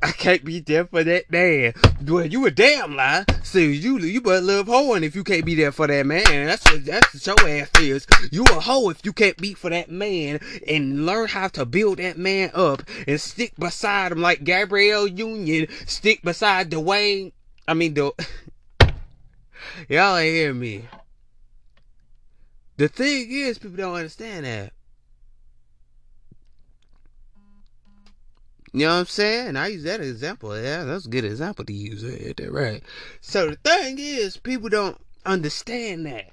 I 0.03 0.13
can't 0.13 0.45
be 0.45 0.61
there 0.61 0.85
for 0.85 1.03
that 1.03 1.31
man. 1.31 1.73
Well, 2.07 2.27
you 2.27 2.47
a 2.47 2.51
damn 2.51 2.95
lie. 2.95 3.25
So 3.43 3.59
you 3.59 3.99
you 3.99 4.21
but 4.21 4.43
love 4.43 4.67
hoeing 4.67 5.03
if 5.03 5.17
you 5.17 5.25
can't 5.25 5.45
be 5.45 5.55
there 5.55 5.73
for 5.73 5.87
that 5.87 6.07
man. 6.07 6.47
That's 6.47 6.65
what 6.65 6.85
that's 6.85 7.27
what 7.27 7.27
your 7.27 7.49
ass 7.49 7.71
is. 7.81 8.07
You 8.31 8.45
a 8.45 8.61
hoe 8.61 8.91
if 8.91 9.05
you 9.05 9.13
can't 9.13 9.37
be 9.37 9.55
for 9.55 9.71
that 9.71 9.91
man 9.91 10.41
and 10.67 11.07
learn 11.07 11.29
how 11.29 11.49
to 11.49 11.65
build 11.65 11.99
that 11.99 12.19
man 12.19 12.51
up 12.55 12.83
and 13.07 13.21
stick 13.21 13.55
beside 13.59 14.13
him 14.13 14.21
like 14.21 14.45
Gabrielle 14.45 15.09
Union 15.09 15.67
stick 15.87 16.23
beside 16.23 16.71
Dwyane. 16.71 17.33
I 17.67 17.75
mean 17.75 17.95
the 17.95 18.13
y'all 19.89 20.19
hear 20.19 20.55
me. 20.55 20.85
The 22.79 22.89
thing 22.89 23.31
is, 23.31 23.59
people 23.59 23.77
don't 23.77 23.95
understand 23.95 24.47
that. 24.47 24.73
You 28.73 28.87
know 28.87 28.95
what 28.95 29.01
I'm 29.01 29.07
saying? 29.07 29.57
I 29.57 29.67
use 29.69 29.83
that 29.83 30.01
example. 30.01 30.57
Yeah, 30.57 30.85
that's 30.85 31.07
a 31.07 31.09
good 31.09 31.25
example 31.25 31.65
to 31.65 31.73
use. 31.73 32.05
Right, 32.05 32.53
right. 32.53 32.83
So 33.21 33.51
the 33.51 33.57
thing 33.57 33.99
is, 33.99 34.37
people 34.37 34.69
don't 34.69 34.97
understand 35.27 36.07
that. 36.07 36.31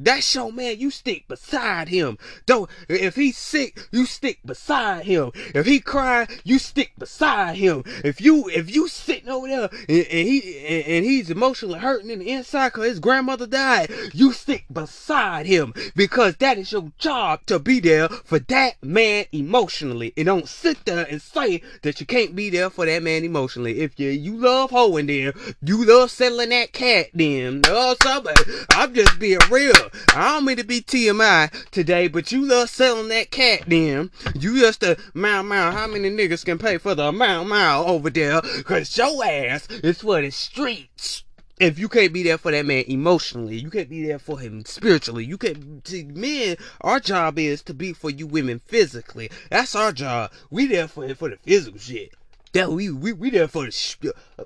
That's 0.00 0.34
your 0.34 0.52
man. 0.52 0.78
You 0.78 0.90
stick 0.90 1.26
beside 1.28 1.88
him. 1.88 2.18
Don't 2.46 2.70
if 2.88 3.16
he's 3.16 3.36
sick, 3.36 3.78
you 3.90 4.06
stick 4.06 4.38
beside 4.44 5.04
him. 5.04 5.32
If 5.54 5.66
he 5.66 5.80
crying, 5.80 6.28
you 6.44 6.58
stick 6.58 6.92
beside 6.98 7.56
him. 7.56 7.82
If 8.04 8.20
you 8.20 8.48
if 8.48 8.74
you 8.74 8.88
sitting 8.88 9.28
over 9.28 9.48
there 9.48 9.68
and, 9.88 10.06
and 10.06 10.28
he 10.28 10.58
and, 10.66 10.86
and, 10.86 11.04
he's 11.04 11.30
emotionally 11.30 11.78
hurting 11.78 12.10
in 12.10 12.20
the 12.20 12.30
inside 12.30 12.68
because 12.68 12.86
his 12.88 13.00
grandmother 13.00 13.46
died, 13.46 13.90
you 14.12 14.32
stick 14.32 14.64
beside 14.72 15.46
him 15.46 15.72
because 15.96 16.36
that 16.36 16.58
is 16.58 16.72
your 16.72 16.92
job 16.98 17.40
to 17.46 17.58
be 17.58 17.80
there 17.80 18.08
for 18.08 18.38
that 18.38 18.74
man 18.82 19.24
emotionally. 19.32 20.12
And 20.16 20.26
don't 20.26 20.48
sit 20.48 20.84
there 20.84 21.06
and 21.08 21.20
say 21.20 21.62
that 21.82 22.00
you 22.00 22.06
can't 22.06 22.36
be 22.36 22.50
there 22.50 22.70
for 22.70 22.86
that 22.86 23.02
man 23.02 23.24
emotionally. 23.24 23.80
If 23.80 23.98
you 23.98 24.10
you 24.10 24.36
love 24.36 24.70
hoeing 24.70 25.06
them, 25.06 25.32
you 25.62 25.84
love 25.84 26.10
selling 26.10 26.50
that 26.50 26.72
cat 26.72 27.06
them. 27.14 27.62
No, 27.62 27.94
somebody. 28.02 28.42
I'm 28.70 28.94
just 28.94 29.18
being 29.18 29.38
real. 29.50 29.72
I 30.14 30.32
don't 30.32 30.44
mean 30.44 30.56
to 30.56 30.64
be 30.64 30.80
TMI 30.80 31.70
today, 31.70 32.08
but 32.08 32.32
you 32.32 32.44
love 32.44 32.70
selling 32.70 33.08
that 33.08 33.30
cat 33.30 33.64
then. 33.66 34.10
You 34.34 34.58
just 34.58 34.82
a 34.82 34.96
mile 35.14 35.42
mile. 35.42 35.72
How 35.72 35.86
many 35.86 36.10
niggas 36.10 36.44
can 36.44 36.58
pay 36.58 36.78
for 36.78 36.94
the 36.94 37.12
mile 37.12 37.44
mile 37.44 37.84
over 37.88 38.10
there? 38.10 38.40
Cause 38.40 38.96
your 38.96 39.24
ass 39.24 39.68
is 39.68 40.00
for 40.00 40.20
the 40.20 40.30
streets. 40.30 41.24
If 41.60 41.78
you 41.78 41.88
can't 41.88 42.12
be 42.12 42.22
there 42.22 42.38
for 42.38 42.52
that 42.52 42.66
man 42.66 42.84
emotionally, 42.86 43.56
you 43.56 43.68
can't 43.70 43.88
be 43.90 44.06
there 44.06 44.20
for 44.20 44.38
him 44.38 44.64
spiritually. 44.64 45.24
You 45.24 45.36
can't. 45.36 45.86
See, 45.86 46.04
men, 46.04 46.56
our 46.80 47.00
job 47.00 47.38
is 47.38 47.62
to 47.62 47.74
be 47.74 47.92
for 47.92 48.10
you 48.10 48.28
women 48.28 48.60
physically. 48.64 49.30
That's 49.50 49.74
our 49.74 49.90
job. 49.90 50.30
We 50.50 50.66
there 50.66 50.86
for 50.86 51.12
for 51.16 51.30
the 51.30 51.36
physical 51.38 51.80
shit. 51.80 52.12
That 52.52 52.70
we 52.70 52.90
we 52.90 53.12
we 53.12 53.30
there 53.30 53.48
for 53.48 53.66
the 53.66 54.14
uh, 54.38 54.44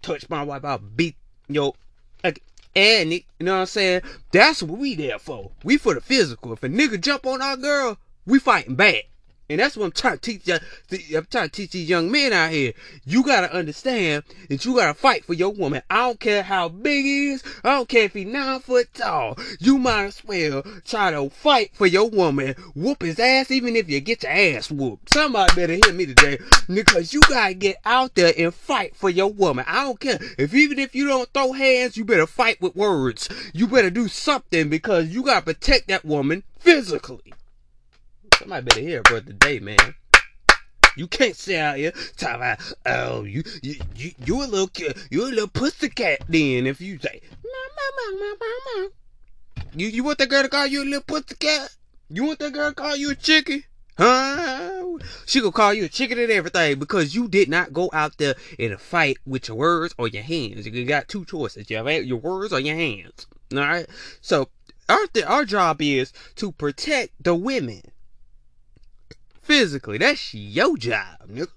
touch 0.00 0.30
my 0.30 0.42
wife, 0.42 0.64
I'll 0.64 0.78
beat 0.78 1.16
yo. 1.48 1.74
And 2.74 3.12
you 3.12 3.22
know 3.40 3.54
what 3.54 3.60
I'm 3.60 3.66
saying? 3.66 4.02
That's 4.32 4.62
what 4.62 4.78
we 4.78 4.94
there 4.94 5.18
for. 5.18 5.50
We 5.64 5.76
for 5.76 5.94
the 5.94 6.00
physical. 6.00 6.52
If 6.52 6.62
a 6.62 6.68
nigga 6.68 7.00
jump 7.00 7.26
on 7.26 7.42
our 7.42 7.56
girl, 7.56 7.98
we 8.26 8.38
fighting 8.38 8.76
back. 8.76 9.09
And 9.50 9.58
that's 9.58 9.76
what 9.76 9.86
I'm 9.86 9.90
trying 9.90 10.16
to 10.16 10.20
teach. 10.20 10.46
You, 10.46 11.18
I'm 11.18 11.26
trying 11.26 11.48
to 11.48 11.50
teach 11.50 11.72
these 11.72 11.88
young 11.88 12.08
men 12.08 12.32
out 12.32 12.52
here. 12.52 12.72
You 13.04 13.24
gotta 13.24 13.52
understand 13.52 14.22
that 14.48 14.64
you 14.64 14.76
gotta 14.76 14.94
fight 14.94 15.24
for 15.24 15.34
your 15.34 15.50
woman. 15.50 15.82
I 15.90 16.06
don't 16.06 16.20
care 16.20 16.44
how 16.44 16.68
big 16.68 17.04
he 17.04 17.30
is. 17.30 17.42
I 17.64 17.70
don't 17.70 17.88
care 17.88 18.04
if 18.04 18.14
he 18.14 18.24
nine 18.24 18.60
foot 18.60 18.94
tall. 18.94 19.36
You 19.58 19.76
might 19.76 20.04
as 20.04 20.24
well 20.24 20.62
try 20.84 21.10
to 21.10 21.28
fight 21.30 21.74
for 21.74 21.88
your 21.88 22.08
woman. 22.08 22.54
Whoop 22.76 23.02
his 23.02 23.18
ass, 23.18 23.50
even 23.50 23.74
if 23.74 23.90
you 23.90 23.98
get 23.98 24.22
your 24.22 24.30
ass 24.30 24.70
whooped. 24.70 25.12
Somebody 25.12 25.52
better 25.56 25.72
hear 25.72 25.94
me 25.94 26.06
today, 26.06 26.38
because 26.72 27.12
you 27.12 27.20
gotta 27.28 27.54
get 27.54 27.78
out 27.84 28.14
there 28.14 28.32
and 28.38 28.54
fight 28.54 28.94
for 28.94 29.10
your 29.10 29.32
woman. 29.32 29.64
I 29.66 29.82
don't 29.82 29.98
care 29.98 30.20
if 30.38 30.54
even 30.54 30.78
if 30.78 30.94
you 30.94 31.08
don't 31.08 31.28
throw 31.34 31.50
hands, 31.50 31.96
you 31.96 32.04
better 32.04 32.28
fight 32.28 32.60
with 32.60 32.76
words. 32.76 33.28
You 33.52 33.66
better 33.66 33.90
do 33.90 34.06
something 34.06 34.68
because 34.68 35.08
you 35.08 35.24
gotta 35.24 35.44
protect 35.44 35.88
that 35.88 36.04
woman 36.04 36.44
physically. 36.60 37.34
Somebody 38.40 38.64
better 38.64 38.80
hear 38.80 39.02
it 39.04 39.26
the 39.26 39.34
day, 39.34 39.58
man. 39.58 39.94
You 40.96 41.06
can't 41.08 41.36
sit 41.36 41.58
out 41.58 41.76
here 41.76 41.92
talking 42.16 42.36
about, 42.36 42.58
oh, 42.86 43.24
you, 43.24 43.42
you, 43.62 43.74
you, 43.94 44.12
you 44.24 44.42
a 44.42 44.46
little, 44.46 44.70
you 45.10 45.24
a 45.24 45.28
little 45.28 45.46
pussycat 45.46 46.20
then 46.26 46.66
if 46.66 46.80
you 46.80 46.98
say, 46.98 47.20
mama, 47.44 48.16
mama, 48.18 48.36
mama. 48.40 48.88
You, 49.74 49.88
you 49.88 50.02
want 50.02 50.16
that 50.18 50.30
girl 50.30 50.42
to 50.42 50.48
call 50.48 50.66
you 50.66 50.82
a 50.82 50.84
little 50.84 51.02
pussycat? 51.02 51.76
You 52.08 52.24
want 52.24 52.38
that 52.38 52.54
girl 52.54 52.70
to 52.70 52.74
call 52.74 52.96
you 52.96 53.10
a 53.10 53.14
chicken? 53.14 53.62
Huh? 53.98 54.96
She 55.26 55.40
gonna 55.40 55.52
call 55.52 55.74
you 55.74 55.84
a 55.84 55.88
chicken 55.90 56.18
and 56.18 56.32
everything 56.32 56.78
because 56.78 57.14
you 57.14 57.28
did 57.28 57.50
not 57.50 57.74
go 57.74 57.90
out 57.92 58.16
there 58.16 58.36
in 58.58 58.72
a 58.72 58.78
fight 58.78 59.18
with 59.26 59.48
your 59.48 59.58
words 59.58 59.94
or 59.98 60.08
your 60.08 60.22
hands. 60.22 60.66
You 60.66 60.86
got 60.86 61.08
two 61.08 61.26
choices. 61.26 61.68
You 61.68 61.76
have 61.76 62.06
your 62.06 62.16
words 62.16 62.54
or 62.54 62.60
your 62.60 62.76
hands. 62.76 63.26
All 63.52 63.58
right. 63.58 63.86
So 64.22 64.48
our 64.88 65.06
th- 65.08 65.26
our 65.26 65.44
job 65.44 65.82
is 65.82 66.14
to 66.36 66.52
protect 66.52 67.22
the 67.22 67.34
women 67.34 67.82
physically. 69.50 69.98
That's 69.98 70.32
your 70.32 70.76
job, 70.76 71.26
nigga. 71.28 71.48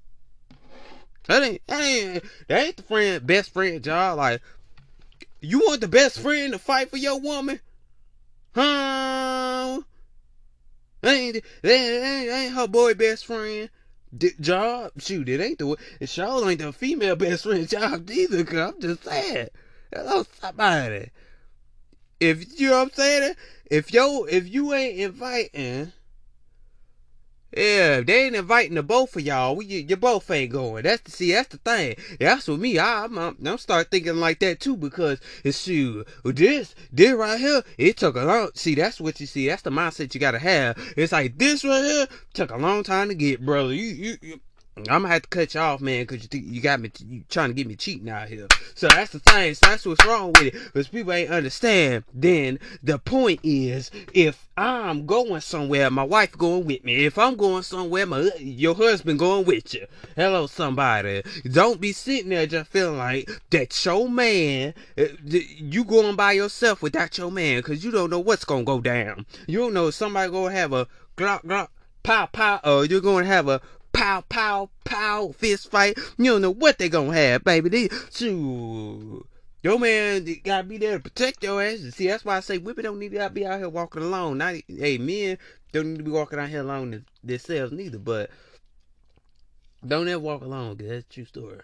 That 1.28 1.44
ain't 1.44 1.68
that 1.68 1.84
ain't 1.84 2.24
that 2.48 2.66
ain't 2.66 2.78
the 2.78 2.84
friend 2.84 3.28
best 3.28 3.54
friend 3.54 3.84
job. 3.84 4.18
Like 4.18 4.42
you 5.42 5.60
want 5.60 5.82
the 5.82 5.88
best 5.88 6.20
friend 6.20 6.54
to 6.54 6.60
fight 6.60 6.90
for 6.90 6.98
your 6.98 7.20
woman? 7.20 7.60
Huh? 8.56 9.82
That 11.02 11.14
ain't 11.14 11.44
that 11.62 11.72
ain't, 11.72 12.30
that 12.30 12.40
ain't 12.40 12.54
her 12.56 12.68
boy 12.68 12.96
best 12.96 13.28
friend 13.28 13.70
job. 14.42 14.94
Shoot, 14.98 15.30
it 15.30 15.40
ain't 15.40 15.60
the 15.60 15.78
it 16.00 16.10
sure 16.10 16.50
ain't 16.50 16.62
the 16.62 16.74
female 16.74 17.16
best 17.16 17.44
friend 17.44 17.70
job 17.70 18.10
either. 18.10 18.44
Cause 18.44 18.74
I'm 18.74 18.82
just 18.82 19.04
saying, 19.04 19.50
hello 19.94 20.26
somebody. 20.42 21.12
If 22.20 22.60
you 22.60 22.70
know 22.72 22.78
what 22.78 22.82
I'm 22.82 22.92
saying, 22.94 23.36
if 23.70 23.94
yo 23.94 24.24
if 24.24 24.52
you 24.52 24.74
ain't 24.74 24.98
inviting 24.98 25.94
yeah, 27.56 27.98
if 27.98 28.06
they 28.06 28.26
ain't 28.26 28.36
inviting 28.36 28.76
the 28.76 28.84
both 28.84 29.16
of 29.16 29.22
y'all. 29.22 29.56
We, 29.56 29.66
you, 29.66 29.80
you 29.80 29.96
both 29.96 30.30
ain't 30.32 30.52
going. 30.52 30.84
That's 30.84 31.02
the 31.02 31.12
see. 31.12 31.32
That's 31.34 31.50
the 31.50 31.58
thing. 31.58 31.96
That's 32.20 32.48
with 32.48 32.60
me. 32.60 32.80
I, 32.80 33.04
I'm, 33.04 33.18
I'm, 33.18 33.38
I'm 33.46 33.58
start 33.58 33.92
thinking 33.92 34.18
like 34.18 34.40
that 34.40 34.60
too 34.60 34.76
because 34.76 35.20
it's 35.44 35.62
shoot 35.62 36.08
this, 36.24 36.76
this 36.92 37.14
right 37.14 37.40
here. 37.40 37.64
It 37.78 37.98
took 37.98 38.16
a 38.16 38.24
long. 38.24 38.50
See, 38.56 38.76
that's 38.76 39.00
what 39.00 39.20
you 39.20 39.28
see. 39.28 39.48
That's 39.48 39.62
the 39.62 39.70
mindset 39.70 40.14
you 40.14 40.20
gotta 40.20 40.40
have. 40.40 40.78
It's 40.98 41.12
like 41.12 41.38
this 41.38 41.64
right 41.64 41.84
here 41.84 42.08
took 42.34 42.52
a 42.52 42.58
long 42.58 42.84
time 42.84 43.10
to 43.10 43.16
get, 43.16 43.46
brother. 43.46 43.74
You, 43.74 43.84
you, 43.84 44.18
you 44.22 44.40
I'm 44.76 44.84
gonna 44.84 45.10
have 45.10 45.22
to 45.22 45.30
cut 45.30 45.54
you 45.54 45.60
off, 45.60 45.82
man, 45.82 46.04
because 46.04 46.28
you 46.32 46.40
you 46.40 46.62
got 46.62 46.80
me, 46.80 46.92
you 47.06 47.24
trying 47.30 47.50
to 47.50 47.54
get 47.54 47.68
me 47.68 47.76
cheating 47.76 48.10
out 48.10 48.28
here. 48.28 48.48
So 48.74 48.88
that's 48.88 49.12
the 49.12 49.20
thing. 49.20 49.54
So 49.54 49.68
that's 49.68 49.86
what's 49.86 50.04
wrong 50.04 50.34
with 50.34 50.48
it. 50.48 50.54
Because 50.54 50.88
people 50.88 51.14
ain't 51.14 51.30
understand. 51.30 52.06
Then 52.12 52.58
the 52.82 52.98
point 52.98 53.40
is, 53.44 53.92
if 54.14 54.50
I'm 54.58 55.06
going 55.06 55.42
somewhere, 55.42 55.92
my 55.92 56.04
wife 56.04 56.36
going 56.36 56.66
with 56.66 56.84
me. 56.84 57.06
If 57.06 57.20
I'm 57.20 57.36
going 57.36 57.62
somewhere, 57.62 58.08
my 58.08 58.32
your 58.40 58.74
husband 58.74 59.20
going 59.20 59.46
with 59.46 59.76
you. 59.76 59.86
Hello, 60.16 60.48
somebody. 60.48 61.22
Don't 61.52 61.80
be 61.80 61.92
sitting 61.92 62.30
there 62.30 62.48
just 62.48 62.72
feeling 62.72 62.98
like 62.98 63.30
that 63.52 63.86
your 63.86 64.10
man, 64.10 64.74
uh, 64.98 65.06
you 65.24 65.84
going 65.84 66.16
by 66.16 66.32
yourself 66.32 66.82
without 66.82 67.16
your 67.16 67.32
man, 67.32 67.60
because 67.60 67.84
you 67.84 67.92
don't 67.92 68.10
know 68.10 68.20
what's 68.20 68.46
gonna 68.46 68.64
go 68.64 68.82
down. 68.82 69.28
You 69.46 69.60
don't 69.60 69.74
know 69.76 69.92
somebody 69.92 70.32
gonna 70.32 70.56
have 70.56 70.74
a 70.74 70.88
glock 71.16 71.46
glock 71.46 71.68
pow 72.02 72.26
pow, 72.26 72.60
or 72.64 72.86
you're 72.86 73.02
gonna 73.02 73.26
have 73.26 73.48
a 73.48 73.62
pow, 73.94 74.24
pow, 74.28 74.70
pow, 74.84 75.34
fist 75.38 75.72
fight. 75.72 75.98
You 76.18 76.32
don't 76.32 76.42
know 76.42 76.52
what 76.54 76.78
they 76.78 76.90
gonna 76.90 77.14
have, 77.14 77.44
baby. 77.44 77.70
They, 77.70 77.90
shoot. 78.12 79.26
Your 79.62 79.80
man 79.80 80.26
you 80.26 80.42
gotta 80.42 80.66
be 80.66 80.78
there 80.78 80.98
to 80.98 81.04
protect 81.04 81.42
your 81.42 81.64
ass. 81.64 81.80
See, 81.92 82.08
that's 82.08 82.26
why 82.26 82.36
I 82.36 82.42
say 82.42 82.58
women 82.58 82.84
don't 82.84 83.00
need 83.00 83.14
to 83.14 83.30
be 83.30 83.46
out 83.46 83.60
here 83.60 83.70
walking 83.70 84.04
alone. 84.04 84.38
Not, 84.38 84.56
hey, 84.68 84.98
men 84.98 85.38
don't 85.72 85.92
need 85.92 86.00
to 86.00 86.04
be 86.04 86.12
walking 86.12 86.38
out 86.38 86.50
here 86.50 86.60
alone 86.60 87.06
themselves 87.24 87.72
neither. 87.72 87.98
But 87.98 88.30
don't 89.88 90.10
ever 90.10 90.20
walk 90.20 90.42
alone, 90.42 90.76
cause 90.76 90.88
that's 90.88 91.06
true 91.14 91.24
story. 91.24 91.60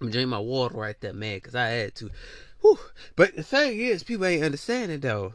I'm 0.00 0.10
drinking 0.10 0.28
my 0.28 0.38
water 0.38 0.76
right 0.76 1.00
there, 1.00 1.12
man, 1.12 1.40
cause 1.40 1.56
I 1.56 1.68
had 1.68 1.94
to. 1.96 2.10
Whew. 2.60 2.78
But 3.16 3.34
the 3.34 3.42
thing 3.42 3.80
is, 3.80 4.04
people 4.04 4.26
ain't 4.26 4.44
understanding 4.44 5.00
though. 5.00 5.34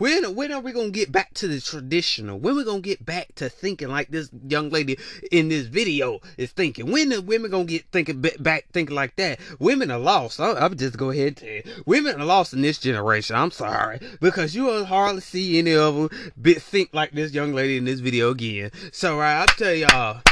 When 0.00 0.34
when 0.34 0.50
are 0.50 0.62
we 0.62 0.72
gonna 0.72 0.88
get 0.88 1.12
back 1.12 1.34
to 1.34 1.46
the 1.46 1.60
traditional? 1.60 2.38
When 2.38 2.56
we 2.56 2.64
gonna 2.64 2.80
get 2.80 3.04
back 3.04 3.34
to 3.34 3.50
thinking 3.50 3.88
like 3.88 4.08
this 4.08 4.30
young 4.48 4.70
lady 4.70 4.98
in 5.30 5.50
this 5.50 5.66
video 5.66 6.20
is 6.38 6.52
thinking? 6.52 6.90
When 6.90 7.12
are 7.12 7.20
women 7.20 7.50
gonna 7.50 7.64
get 7.64 7.84
thinking 7.92 8.22
back 8.22 8.64
thinking 8.72 8.96
like 8.96 9.16
that? 9.16 9.40
Women 9.58 9.90
are 9.90 9.98
lost. 9.98 10.40
I'll, 10.40 10.56
I'll 10.56 10.70
just 10.70 10.96
go 10.96 11.10
ahead 11.10 11.26
and 11.26 11.36
tell 11.36 11.50
you, 11.50 11.62
women 11.84 12.18
are 12.18 12.24
lost 12.24 12.54
in 12.54 12.62
this 12.62 12.78
generation. 12.78 13.36
I'm 13.36 13.50
sorry 13.50 14.00
because 14.22 14.54
you 14.54 14.64
will 14.64 14.86
hardly 14.86 15.20
see 15.20 15.58
any 15.58 15.74
of 15.74 15.94
them 15.94 16.08
think 16.54 16.94
like 16.94 17.12
this 17.12 17.34
young 17.34 17.52
lady 17.52 17.76
in 17.76 17.84
this 17.84 18.00
video 18.00 18.30
again. 18.30 18.70
So 18.92 19.18
right, 19.18 19.42
I'll 19.42 19.46
tell 19.48 19.74
y'all, 19.74 20.22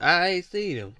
I 0.00 0.28
ain't 0.28 0.46
seen 0.46 0.78
them. 0.78 0.94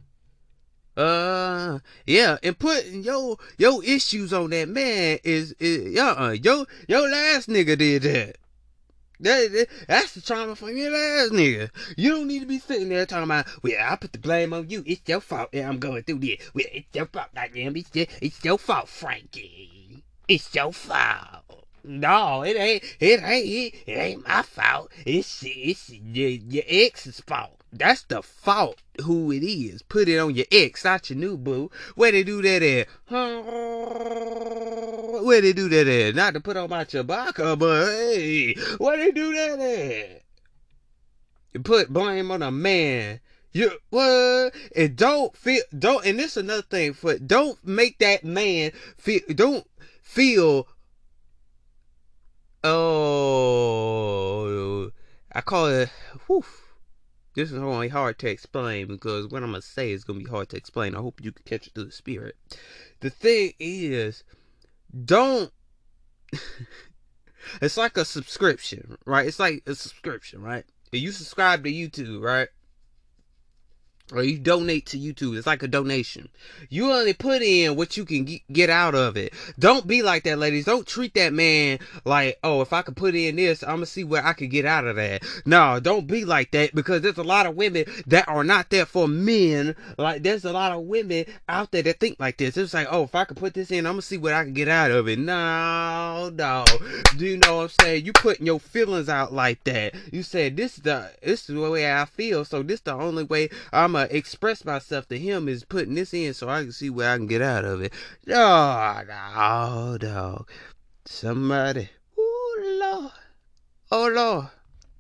Uh, 1.01 1.79
yeah, 2.07 2.37
and 2.43 2.59
putting 2.59 3.03
your 3.03 3.39
your 3.57 3.83
issues 3.83 4.35
on 4.35 4.51
that 4.51 4.69
man 4.69 5.19
is 5.25 5.55
is 5.59 5.99
uh 5.99 6.37
yo 6.43 6.67
your 6.89 7.09
last 7.09 7.49
nigga 7.49 7.79
did 7.79 8.03
that. 8.03 8.37
That, 9.21 9.51
that, 9.53 9.67
that's 9.89 10.13
the 10.13 10.21
trauma 10.21 10.55
from 10.57 10.77
your 10.77 10.91
last 10.91 11.33
nigga. 11.33 11.71
You 11.97 12.11
don't 12.11 12.27
need 12.27 12.41
to 12.41 12.47
be 12.47 12.59
sitting 12.59 12.91
there 12.91 13.07
talking 13.07 13.25
about, 13.25 13.47
well, 13.63 13.73
I 13.81 13.97
put 13.97 14.13
the 14.13 14.19
blame 14.19 14.53
on 14.53 14.69
you. 14.69 14.83
It's 14.87 15.01
your 15.07 15.21
fault 15.21 15.53
that 15.53 15.65
I'm 15.65 15.79
going 15.79 16.03
through 16.03 16.19
this. 16.19 16.51
Well, 16.53 16.67
it's 16.71 16.89
your 16.95 17.07
fault, 17.07 17.29
goddamn. 17.35 17.77
It's 17.77 17.91
your, 17.95 18.07
it's 18.21 18.45
your 18.45 18.59
fault, 18.59 18.89
Frankie. 18.89 20.03
It's 20.29 20.55
your 20.55 20.73
fault. 20.73 21.67
No, 21.85 22.43
it 22.43 22.57
ain't. 22.57 22.83
It 22.99 23.23
ain't. 23.23 23.47
It, 23.47 23.91
it 23.91 23.93
ain't 23.93 24.29
my 24.29 24.43
fault. 24.43 24.91
It's 25.07 25.43
it's 25.47 25.91
your, 25.91 26.29
your 26.29 26.65
ex's 26.67 27.21
fault. 27.21 27.60
That's 27.73 28.03
the 28.03 28.23
fault 28.23 28.83
who 29.05 29.31
it 29.31 29.45
is. 29.45 29.83
Put 29.83 30.09
it 30.09 30.19
on 30.19 30.35
your 30.35 30.47
ex, 30.51 30.85
not 30.85 31.09
your 31.09 31.19
new 31.19 31.37
boo. 31.37 31.71
Where 31.95 32.11
they 32.11 32.25
do 32.25 32.43
that 32.43 32.63
at? 32.63 32.89
Where 35.25 35.41
they 35.41 35.53
do 35.53 35.69
that 35.69 35.87
at? 35.87 36.15
Not 36.17 36.35
to 36.35 36.41
put 36.41 36.57
on 36.57 36.71
my 36.71 36.85
Chewbacca, 36.85 37.59
but 37.59 37.87
hey, 37.87 38.55
where 38.79 38.97
they 38.97 39.11
do 39.13 39.33
that 39.35 39.61
at? 39.61 40.23
You 41.53 41.61
put 41.61 41.93
blame 41.93 42.31
on 42.31 42.43
a 42.43 42.51
man. 42.51 43.21
You 43.53 43.73
what? 43.91 44.55
And 44.77 44.97
don't 44.97 45.37
feel 45.37 45.63
don't. 45.77 46.05
And 46.07 46.19
this 46.19 46.33
is 46.33 46.39
another 46.39 46.63
thing 46.63 46.95
for 46.95 47.19
don't 47.19 47.63
make 47.67 47.99
that 47.99 48.25
man 48.25 48.73
feel. 48.97 49.21
Don't 49.35 49.67
feel. 50.03 50.67
Oh, 52.63 53.61
I 55.33 55.41
call 55.41 55.67
it. 55.67 55.89
Whew, 56.27 56.45
this 57.35 57.53
is 57.53 57.59
only 57.59 57.89
hard 57.89 58.19
to 58.21 58.29
explain 58.29 58.87
because 58.89 59.29
what 59.29 59.43
I'm 59.43 59.51
gonna 59.51 59.63
say 59.63 59.93
is 59.93 60.05
gonna 60.05 60.19
be 60.19 60.25
hard 60.25 60.49
to 60.51 60.57
explain. 60.57 60.95
I 60.95 61.01
hope 61.01 61.21
you 61.23 61.33
can 61.33 61.45
catch 61.45 61.67
it 61.67 61.75
through 61.75 61.87
the 61.87 61.93
spirit. 61.93 62.37
The 63.01 63.11
thing 63.11 63.53
is, 63.59 64.25
don't. 65.05 65.53
it's 67.63 67.77
like 67.77 67.97
a 67.97 68.05
subscription, 68.05 68.97
right? 69.05 69.27
It's 69.27 69.39
like 69.39 69.63
a 69.67 69.75
subscription, 69.75 70.43
right? 70.43 70.65
If 70.93 71.01
you 71.01 71.13
subscribe 71.13 71.65
to 71.65 71.73
YouTube, 71.73 72.23
right? 72.23 72.49
Or 74.13 74.23
you 74.23 74.39
donate 74.39 74.87
to 74.87 74.99
YouTube. 74.99 75.37
It's 75.37 75.47
like 75.47 75.63
a 75.63 75.69
donation. 75.69 76.29
You 76.69 76.93
only 76.93 77.13
put 77.13 77.43
in 77.43 77.77
what 77.77 77.97
you 77.97 78.05
can 78.05 78.27
get 78.53 78.71
out 78.71 78.95
of 78.95 79.17
it. 79.17 79.33
Don't 79.59 79.87
be 79.87 80.03
like 80.03 80.25
that, 80.25 80.39
ladies. 80.39 80.65
Don't 80.65 80.87
treat 80.87 81.15
that 81.15 81.33
man 81.33 81.79
like, 82.05 82.39
oh, 82.43 82.61
if 82.61 82.73
I 82.73 82.83
could 82.83 82.97
put 82.97 83.15
in 83.15 83.37
this, 83.37 83.63
I'm 83.63 83.77
gonna 83.77 83.87
see 83.87 84.05
what 84.05 84.25
I 84.25 84.33
can 84.33 84.49
get 84.49 84.65
out 84.65 84.87
of 84.87 84.97
that. 84.97 85.23
No, 85.45 85.81
don't 85.81 86.07
be 86.07 86.25
like 86.25 86.51
that 86.53 86.75
because 86.75 87.03
there's 87.03 87.19
a 87.19 87.23
lot 87.23 87.47
of 87.47 87.57
women 87.57 87.85
that 88.07 88.29
are 88.29 88.45
not 88.45 88.71
there 88.71 88.87
for 88.87 89.07
men. 89.09 89.75
Like 89.99 90.23
there's 90.23 90.45
a 90.45 90.53
lot 90.53 90.73
of 90.73 90.83
women 90.83 91.27
out 91.49 91.71
there 91.71 91.83
that 91.83 92.01
think 92.01 92.19
like 92.19 92.39
this. 92.39 92.57
It's 92.57 92.75
like, 92.75 92.89
oh, 92.91 93.05
if 93.05 93.15
I 93.15 93.25
could 93.25 93.37
put 93.37 93.55
this 93.55 93.71
in, 93.71 93.87
I'm 93.87 93.93
gonna 93.95 94.03
see 94.03 94.19
what 94.19 94.33
I 94.33 94.45
can 94.45 94.55
get 94.55 94.69
out 94.69 94.91
of 94.91 95.09
it. 95.09 95.19
No, 95.19 96.31
no. 96.35 96.65
Do 97.17 97.27
you 97.27 97.37
know 97.39 97.57
what 97.57 97.63
I'm 97.63 97.69
saying? 97.81 98.05
You 98.05 98.13
putting 98.13 98.47
your 98.47 98.61
feelings 98.61 99.09
out 99.09 99.33
like 99.33 99.63
that. 99.65 99.95
You 100.13 100.23
said 100.23 100.57
this 100.57 100.77
is 100.77 100.83
the 100.83 101.13
this 101.23 101.49
is 101.49 101.55
the 101.55 101.71
way 101.71 101.93
I 101.93 102.05
feel, 102.05 102.45
so 102.45 102.63
this 102.63 102.81
is 102.81 102.85
the 102.85 102.95
only 102.95 103.25
way 103.25 103.51
I'm 103.73 103.97
I'ma 104.01 104.09
express 104.11 104.65
myself 104.65 105.09
to 105.09 105.19
him 105.19 105.49
is 105.49 105.65
putting 105.65 105.95
this 105.95 106.15
in 106.15 106.33
so 106.35 106.49
I 106.49 106.63
can 106.63 106.73
see 106.73 106.91
where 106.91 107.13
I 107.13 107.17
can 107.17 107.27
get 107.27 107.43
out 107.43 107.65
of 107.65 107.83
it. 107.83 107.93
Oh, 108.29 109.03
no, 109.07 109.99
dog. 109.99 110.49
Somebody. 111.05 111.91
Oh, 112.19 112.79
Lord. 112.81 113.13
Oh, 113.93 114.09
Lord. 114.09 114.49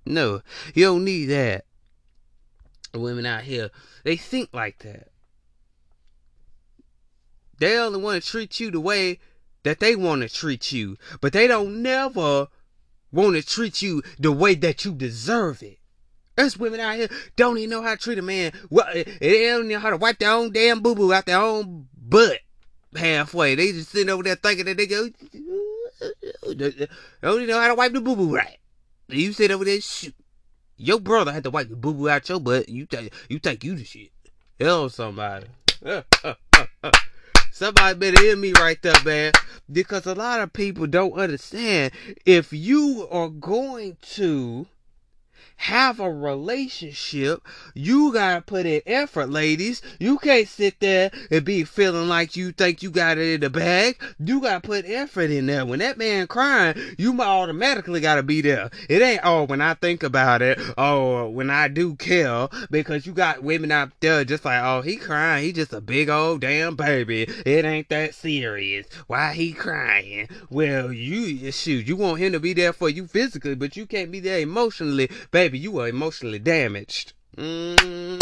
No, 0.05 0.43
you 0.75 0.87
don't 0.87 1.05
need 1.05 1.27
that. 1.27 1.65
Women 2.93 3.27
out 3.27 3.43
here, 3.43 3.71
they 4.03 4.17
think 4.17 4.51
like 4.53 4.81
that. 4.81 5.09
They 7.59 7.79
only 7.79 8.01
want 8.01 8.23
to 8.23 8.29
treat 8.29 8.59
you 8.59 8.71
the 8.71 8.81
way 8.81 9.21
that 9.63 9.79
they 9.79 9.95
want 9.95 10.23
to 10.23 10.29
treat 10.29 10.73
you, 10.73 10.97
but 11.21 11.33
they 11.33 11.47
don't 11.47 11.83
never 11.83 12.49
want 13.13 13.37
to 13.37 13.43
treat 13.43 13.83
you 13.83 14.03
the 14.19 14.33
way 14.33 14.55
that 14.55 14.85
you 14.85 14.93
deserve 14.93 15.63
it. 15.63 15.80
There's 16.41 16.59
women 16.59 16.81
out 16.81 16.97
here 16.97 17.09
don't 17.37 17.59
even 17.59 17.69
know 17.69 17.83
how 17.83 17.91
to 17.91 18.01
treat 18.01 18.17
a 18.17 18.23
man. 18.23 18.53
Well, 18.71 18.87
eh, 18.95 19.05
eh, 19.07 19.19
they 19.21 19.47
don't 19.49 19.69
know 19.69 19.79
how 19.79 19.91
to 19.91 19.99
wipe 19.99 20.19
their 20.19 20.31
own 20.31 20.53
damn 20.53 20.81
boo 20.81 20.95
boo 20.95 21.13
out 21.13 21.27
their 21.27 21.39
own 21.39 21.87
butt 21.95 22.39
halfway. 22.97 23.55
They 23.55 23.73
just 23.73 23.91
sitting 23.91 24.09
over 24.09 24.23
there 24.23 24.37
thinking 24.37 24.65
that 24.65 24.79
they 24.79 24.87
go. 24.87 25.11
They 26.49 26.89
don't 27.23 27.37
even 27.37 27.47
know 27.47 27.61
how 27.61 27.69
to 27.69 27.75
wipe 27.75 27.93
the 27.93 28.01
boo 28.01 28.17
boo 28.17 28.35
right. 28.35 28.57
You 29.09 29.35
sit 29.35 29.51
over 29.51 29.67
there, 29.67 29.83
shoot. 29.83 30.15
Your 30.79 30.99
brother 30.99 31.31
had 31.31 31.45
to 31.45 31.51
wipe 31.51 31.69
the 31.69 31.77
boo 31.77 31.93
boo 31.93 32.09
out 32.09 32.27
your 32.31 32.41
butt. 32.41 32.71
You 32.71 32.87
think 32.87 33.13
you 33.29 33.39
think 33.39 33.63
you 33.63 33.77
the 33.77 33.85
shit. 33.85 34.11
Hell, 34.59 34.89
somebody. 34.89 35.47
Somebody 37.53 37.99
better 37.99 38.23
hear 38.23 38.37
me 38.37 38.53
right 38.53 38.81
there, 38.81 38.95
man. 39.05 39.33
Because 39.71 40.07
a 40.07 40.15
lot 40.15 40.41
of 40.41 40.55
people 40.55 40.87
don't 40.87 41.13
understand 41.13 41.93
if 42.25 42.51
you 42.55 43.07
are 43.11 43.29
going 43.29 43.99
to 44.13 44.67
have 45.61 46.01
a 46.01 46.11
relationship, 46.11 47.43
you 47.75 48.15
gotta 48.15 48.41
put 48.41 48.65
in 48.65 48.81
effort, 48.87 49.29
ladies. 49.29 49.83
You 49.99 50.17
can't 50.17 50.49
sit 50.49 50.81
there 50.81 51.11
and 51.31 51.45
be 51.45 51.65
feeling 51.65 52.09
like 52.09 52.35
you 52.35 52.51
think 52.53 52.83
you 52.83 52.91
got 52.91 53.19
it 53.19 53.35
in 53.35 53.41
the 53.43 53.51
bag. 53.51 54.03
You 54.19 54.41
gotta 54.41 54.67
put 54.67 54.87
effort 54.87 55.31
in 55.31 55.45
there. 55.45 55.67
When 55.67 55.81
that 55.81 55.99
man 55.99 56.29
crying, 56.29 56.79
you 56.97 57.21
automatically 57.21 58.01
gotta 58.01 58.23
be 58.23 58.41
there. 58.41 58.71
It 58.89 59.03
ain't, 59.03 59.21
oh, 59.23 59.45
when 59.45 59.61
I 59.61 59.75
think 59.75 60.03
about 60.03 60.41
it, 60.41 60.59
oh, 60.79 61.29
when 61.29 61.51
I 61.51 61.69
do 61.69 61.95
care, 61.95 62.49
because 62.71 63.05
you 63.05 63.13
got 63.13 63.43
women 63.43 63.71
out 63.71 63.91
there 64.01 64.25
just 64.25 64.47
like, 64.47 64.63
oh, 64.63 64.81
he 64.81 64.97
crying, 64.97 65.45
he 65.45 65.53
just 65.53 65.75
a 65.75 65.83
big 65.83 66.09
old 66.09 66.41
damn 66.41 66.75
baby. 66.75 67.25
It 67.45 67.67
ain't 67.67 67.91
that 67.91 68.15
serious. 68.15 68.87
Why 69.09 69.35
he 69.35 69.53
crying? 69.53 70.31
Well, 70.49 70.91
you, 70.91 71.53
shoot, 71.53 71.87
you 71.87 71.97
want 71.97 72.21
him 72.21 72.33
to 72.33 72.41
be 72.41 72.55
there 72.55 72.73
for 72.73 72.89
you 72.89 73.07
physically, 73.07 73.57
but 73.57 73.77
you 73.77 73.85
can't 73.85 74.11
be 74.11 74.21
there 74.21 74.41
emotionally, 74.41 75.11
baby 75.31 75.50
baby, 75.51 75.59
you 75.59 75.81
are 75.81 75.89
emotionally 75.89 76.39
damaged. 76.39 77.13
Mm, 77.37 78.21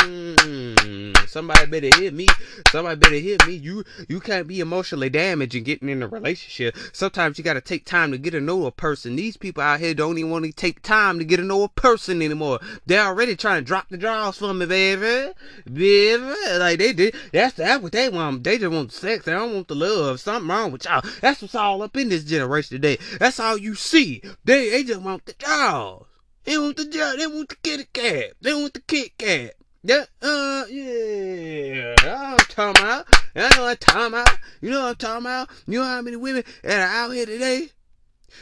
somebody 1.29 1.67
better 1.67 1.91
hear 1.99 2.11
me. 2.11 2.27
Somebody 2.71 2.97
better 2.97 3.17
hear 3.17 3.37
me. 3.47 3.53
You 3.55 3.85
you 4.09 4.19
can't 4.19 4.47
be 4.47 4.61
emotionally 4.61 5.11
damaged 5.11 5.55
and 5.55 5.67
getting 5.67 5.91
in 5.91 6.03
a 6.03 6.09
relationship. 6.09 6.75
Sometimes 6.95 7.37
you 7.37 7.45
gotta 7.45 7.61
take 7.61 7.85
time 7.85 8.13
to 8.13 8.19
get 8.19 8.31
to 8.31 8.41
know 8.41 8.65
a 8.65 8.73
person. 8.73 9.17
These 9.17 9.37
people 9.37 9.63
out 9.63 9.81
here 9.81 9.93
don't 9.93 10.17
even 10.17 10.31
want 10.31 10.47
to 10.47 10.53
take 10.53 10.81
time 10.81 11.19
to 11.19 11.25
get 11.25 11.37
to 11.37 11.43
know 11.43 11.65
a 11.65 11.69
person 11.69 12.23
anymore. 12.23 12.61
They're 12.87 13.05
already 13.05 13.37
trying 13.37 13.61
to 13.61 13.67
drop 13.67 13.91
the 13.91 13.99
draws 13.99 14.39
for 14.39 14.55
me, 14.55 14.65
baby. 14.65 15.35
Baby. 15.71 16.35
Like 16.59 16.79
they 16.79 16.95
did 16.95 17.15
that's 17.31 17.57
that's 17.57 17.83
what 17.83 17.93
they 17.93 18.09
want. 18.09 18.43
They 18.45 18.57
just 18.57 18.73
want 18.73 18.91
sex. 18.93 19.27
They 19.27 19.33
don't 19.33 19.53
want 19.53 19.69
the 19.69 19.75
love. 19.75 20.21
Something 20.21 20.49
wrong 20.49 20.73
with 20.73 20.87
y'all. 20.87 21.03
That's 21.21 21.43
what's 21.43 21.55
all 21.55 21.83
up 21.83 21.95
in 21.99 22.09
this 22.09 22.25
generation 22.25 22.77
today. 22.77 22.97
That's 23.19 23.39
all 23.39 23.59
you 23.59 23.75
see. 23.75 24.23
They 24.47 24.71
they 24.71 24.83
just 24.83 25.03
want 25.03 25.27
the 25.27 25.35
draws. 25.35 26.07
They 26.49 26.57
want 26.57 26.79
the 26.79 26.87
job. 26.87 27.19
They 27.19 27.27
want 27.27 27.51
the 27.51 27.57
kitty 27.57 27.85
cat. 27.93 28.33
They 28.41 28.55
want 28.55 28.73
the 28.73 28.81
Kit 28.81 29.19
Kat. 29.19 29.53
Yeah, 29.83 30.05
uh, 30.23 30.65
yeah. 30.71 31.95
I'm 32.03 32.39
talking 32.39 32.83
about. 32.83 33.07
I 33.37 33.55
know 33.55 33.65
what 33.65 33.71
I'm 33.73 33.77
talking 33.77 34.07
about. 34.07 34.39
You 34.63 34.71
know 34.71 34.81
what 34.81 34.89
I'm 34.89 34.95
talking 34.95 35.27
about. 35.27 35.51
You 35.67 35.81
know 35.81 35.85
how 35.85 36.01
many 36.01 36.17
women 36.17 36.45
that 36.63 36.81
are 36.81 37.05
out 37.05 37.11
here 37.11 37.27
today 37.27 37.69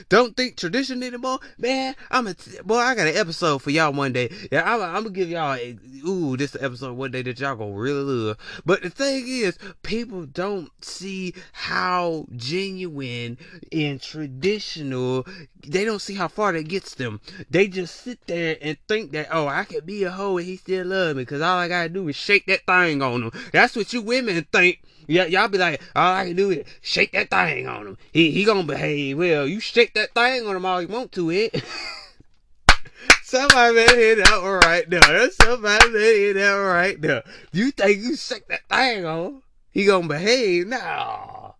don't 0.08 0.36
think 0.36 0.56
tradition 0.56 1.02
anymore, 1.02 1.38
man. 1.58 1.94
I'm 2.10 2.26
a 2.26 2.34
boy. 2.64 2.78
I 2.78 2.94
got 2.94 3.06
an 3.06 3.16
episode 3.16 3.62
for 3.62 3.70
y'all 3.70 3.92
one 3.92 4.12
day. 4.12 4.30
Yeah, 4.50 4.62
I'm, 4.62 4.82
I'm 4.82 5.02
gonna 5.04 5.10
give 5.10 5.28
y'all 5.30 5.54
a, 5.54 5.78
ooh 6.06 6.36
this 6.36 6.56
episode 6.58 6.96
one 6.96 7.10
day 7.10 7.22
that 7.22 7.40
y'all 7.40 7.56
gonna 7.56 7.72
really 7.72 8.02
love. 8.02 8.38
But 8.64 8.82
the 8.82 8.90
thing 8.90 9.26
is, 9.26 9.58
people 9.82 10.26
don't 10.26 10.70
see 10.84 11.34
how 11.52 12.26
genuine 12.36 13.38
and 13.72 14.00
traditional. 14.00 15.26
They 15.66 15.84
don't 15.84 16.00
see 16.00 16.14
how 16.14 16.28
far 16.28 16.52
that 16.52 16.68
gets 16.68 16.94
them. 16.94 17.20
They 17.50 17.68
just 17.68 18.02
sit 18.02 18.26
there 18.26 18.56
and 18.60 18.76
think 18.88 19.12
that 19.12 19.28
oh, 19.30 19.48
I 19.48 19.64
could 19.64 19.86
be 19.86 20.04
a 20.04 20.10
hoe 20.10 20.38
and 20.38 20.46
he 20.46 20.56
still 20.56 20.86
love 20.86 21.16
me 21.16 21.22
because 21.22 21.42
all 21.42 21.58
I 21.58 21.68
gotta 21.68 21.88
do 21.88 22.08
is 22.08 22.16
shake 22.16 22.46
that 22.46 22.66
thing 22.66 23.02
on 23.02 23.22
him. 23.22 23.32
That's 23.52 23.76
what 23.76 23.92
you 23.92 24.02
women 24.02 24.46
think 24.52 24.82
yeah, 25.06 25.26
y'all 25.26 25.48
be 25.48 25.58
like, 25.58 25.80
all 25.94 26.14
I 26.14 26.26
can 26.26 26.36
do 26.36 26.50
is 26.50 26.66
shake 26.80 27.12
that 27.12 27.30
thing 27.30 27.66
on 27.66 27.86
him. 27.86 27.98
He 28.12 28.30
he 28.30 28.44
gonna 28.44 28.64
behave 28.64 29.18
well. 29.18 29.46
You 29.46 29.60
shake 29.60 29.94
that 29.94 30.14
thing 30.14 30.46
on 30.46 30.56
him 30.56 30.66
all 30.66 30.82
you 30.82 30.88
want 30.88 31.12
to, 31.12 31.30
it. 31.30 31.62
Somebody 33.22 33.74
better 33.74 33.96
hear 33.96 34.16
that 34.16 34.42
one 34.42 34.60
right 34.60 34.88
now. 34.88 35.28
Somebody 35.42 35.86
better 35.92 35.98
hear 35.98 36.34
that 36.34 36.52
one 36.54 36.66
right 36.66 37.00
now. 37.00 37.22
You 37.52 37.70
think 37.70 37.98
you 37.98 38.16
shake 38.16 38.48
that 38.48 38.68
thing 38.68 39.04
on 39.04 39.26
him? 39.26 39.42
He 39.70 39.84
gonna 39.84 40.08
behave? 40.08 40.68
No. 40.68 41.54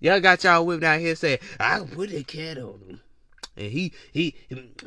Y'all 0.00 0.20
got 0.20 0.42
y'all 0.42 0.66
women 0.66 0.84
out 0.84 1.00
here 1.00 1.14
saying, 1.14 1.38
I 1.60 1.78
can 1.78 1.88
put 1.88 2.12
a 2.12 2.24
cat 2.24 2.58
on 2.58 2.80
him. 2.88 3.00
And 3.56 3.70
he 3.70 3.92
he 4.12 4.34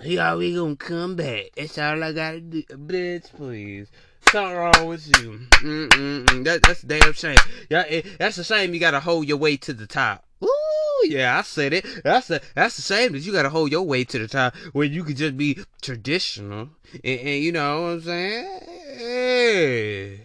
he 0.01 0.17
always 0.17 0.55
gonna 0.55 0.75
come 0.75 1.15
back. 1.15 1.51
That's 1.55 1.77
all 1.77 2.03
I 2.03 2.11
gotta 2.11 2.41
do. 2.41 2.63
Bitch, 2.63 3.33
please 3.35 3.89
something 4.31 4.55
wrong 4.55 4.87
with 4.87 5.07
you. 5.07 5.39
Mm-mm-mm. 5.51 6.43
That, 6.43 6.63
that's 6.63 6.83
a 6.83 6.87
damn 6.87 7.13
shame. 7.13 7.37
Yeah, 7.69 7.83
it, 7.83 8.17
that's 8.19 8.37
a 8.37 8.43
shame 8.43 8.73
you 8.73 8.79
gotta 8.79 8.99
hold 8.99 9.27
your 9.27 9.37
way 9.37 9.57
to 9.57 9.73
the 9.73 9.87
top. 9.87 10.25
Ooh, 10.43 11.07
yeah, 11.07 11.37
I 11.37 11.41
said 11.41 11.73
it. 11.73 11.85
That's 12.03 12.29
a 12.29 12.41
that's 12.53 12.77
a 12.79 12.81
shame 12.81 13.13
that 13.13 13.19
you 13.19 13.31
gotta 13.31 13.49
hold 13.49 13.71
your 13.71 13.83
way 13.83 14.03
to 14.03 14.19
the 14.19 14.27
top 14.27 14.55
when 14.73 14.91
you 14.91 15.03
could 15.03 15.17
just 15.17 15.37
be 15.37 15.59
traditional 15.81 16.69
and, 17.03 17.19
and 17.19 17.43
you 17.43 17.51
know 17.51 17.81
what 17.81 17.87
I'm 17.87 18.01
saying. 18.01 18.59
Hey. 18.97 20.21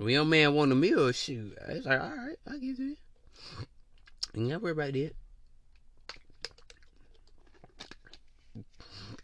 Your 0.00 0.24
man 0.24 0.54
want 0.54 0.70
a 0.70 0.76
meal, 0.76 1.10
shoot, 1.10 1.58
it's 1.68 1.84
like, 1.84 2.00
all 2.00 2.08
right, 2.08 2.36
I'll 2.48 2.58
give 2.58 2.78
you. 2.78 2.96
Ain't 4.36 4.48
gotta 4.48 4.60
worry 4.60 4.72
about 4.72 4.92
that. 4.92 5.12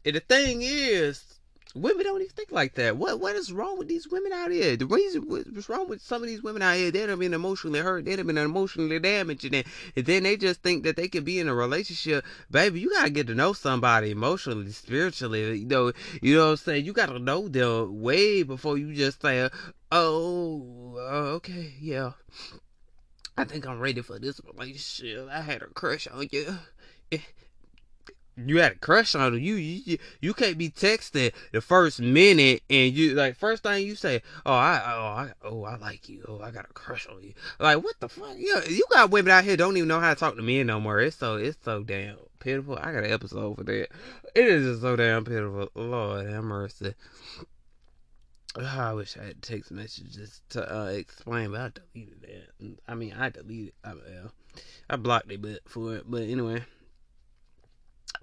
And 0.04 0.16
the 0.16 0.20
thing 0.20 0.62
is, 0.62 1.33
Women 1.74 2.04
don't 2.04 2.20
even 2.20 2.32
think 2.32 2.52
like 2.52 2.74
that. 2.74 2.96
What 2.96 3.18
what 3.18 3.34
is 3.34 3.52
wrong 3.52 3.76
with 3.78 3.88
these 3.88 4.08
women 4.08 4.32
out 4.32 4.52
here? 4.52 4.76
The 4.76 4.86
reason 4.86 5.22
what's 5.26 5.68
wrong 5.68 5.88
with 5.88 6.00
some 6.00 6.22
of 6.22 6.28
these 6.28 6.42
women 6.42 6.62
out 6.62 6.76
here, 6.76 6.92
they 6.92 7.00
have 7.00 7.18
been 7.18 7.34
emotionally 7.34 7.80
hurt, 7.80 8.04
they 8.04 8.16
have 8.16 8.26
been 8.26 8.38
emotionally 8.38 9.00
damaged, 9.00 9.44
and 9.44 9.54
then, 9.54 9.64
and 9.96 10.06
then 10.06 10.22
they 10.22 10.36
just 10.36 10.62
think 10.62 10.84
that 10.84 10.94
they 10.94 11.08
can 11.08 11.24
be 11.24 11.40
in 11.40 11.48
a 11.48 11.54
relationship. 11.54 12.24
Baby, 12.48 12.78
you 12.78 12.90
gotta 12.90 13.10
get 13.10 13.26
to 13.26 13.34
know 13.34 13.52
somebody 13.52 14.12
emotionally, 14.12 14.70
spiritually. 14.70 15.58
You 15.58 15.66
know, 15.66 15.92
you 16.22 16.36
know 16.36 16.44
what 16.44 16.50
I'm 16.50 16.56
saying? 16.58 16.84
You 16.84 16.92
gotta 16.92 17.18
know 17.18 17.48
them 17.48 18.02
way 18.02 18.44
before 18.44 18.78
you 18.78 18.94
just 18.94 19.20
say, 19.20 19.50
"Oh, 19.90 20.94
uh, 20.96 21.34
okay, 21.36 21.74
yeah." 21.80 22.12
I 23.36 23.42
think 23.42 23.66
I'm 23.66 23.80
ready 23.80 24.00
for 24.00 24.20
this 24.20 24.40
relationship. 24.44 25.28
I 25.28 25.40
had 25.40 25.62
a 25.62 25.66
crush 25.66 26.06
on 26.06 26.28
you 26.30 26.56
you 28.36 28.58
had 28.58 28.72
a 28.72 28.76
crush 28.76 29.14
on 29.14 29.32
her. 29.32 29.38
You, 29.38 29.54
you 29.54 29.98
you 30.20 30.34
can't 30.34 30.58
be 30.58 30.70
texting 30.70 31.32
the 31.52 31.60
first 31.60 32.00
minute 32.00 32.62
and 32.68 32.92
you 32.92 33.14
like 33.14 33.36
first 33.36 33.62
thing 33.62 33.86
you 33.86 33.94
say, 33.94 34.22
oh 34.44 34.52
I 34.52 34.82
oh 34.84 35.06
I 35.06 35.32
oh 35.42 35.64
I 35.64 35.76
like 35.76 36.08
you. 36.08 36.24
Oh 36.26 36.40
I 36.40 36.50
got 36.50 36.68
a 36.68 36.72
crush 36.72 37.06
on 37.06 37.22
you. 37.22 37.34
Like 37.58 37.82
what 37.82 37.94
the 38.00 38.08
fuck? 38.08 38.36
You, 38.36 38.60
you 38.68 38.84
got 38.90 39.10
women 39.10 39.30
out 39.30 39.44
here 39.44 39.56
don't 39.56 39.76
even 39.76 39.88
know 39.88 40.00
how 40.00 40.12
to 40.12 40.18
talk 40.18 40.36
to 40.36 40.42
men 40.42 40.66
no 40.66 40.80
more. 40.80 41.00
It's 41.00 41.16
so 41.16 41.36
it's 41.36 41.58
so 41.64 41.82
damn 41.82 42.16
pitiful. 42.40 42.76
I 42.76 42.92
got 42.92 43.04
an 43.04 43.12
episode 43.12 43.56
for 43.56 43.64
that. 43.64 43.88
It 44.34 44.44
is 44.46 44.66
just 44.66 44.82
so 44.82 44.96
damn 44.96 45.24
pitiful. 45.24 45.70
Lord 45.74 46.26
have 46.26 46.44
mercy. 46.44 46.94
Oh, 48.56 48.62
I 48.62 48.92
wish 48.92 49.16
I 49.16 49.24
had 49.24 49.42
text 49.42 49.72
messages 49.72 50.40
to 50.50 50.76
uh, 50.76 50.86
explain, 50.86 51.50
but 51.50 51.60
I 51.60 51.70
deleted 51.92 52.22
that. 52.22 52.76
I 52.86 52.94
mean, 52.94 53.12
I 53.12 53.28
deleted. 53.28 53.72
I, 53.82 53.94
I 54.88 54.96
blocked 54.96 55.32
it, 55.32 55.42
but 55.42 55.60
for 55.66 55.96
it. 55.96 56.04
But 56.06 56.22
anyway. 56.22 56.64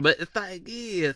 But 0.02 0.18
the 0.18 0.26
thing 0.26 0.64
is, 0.66 1.16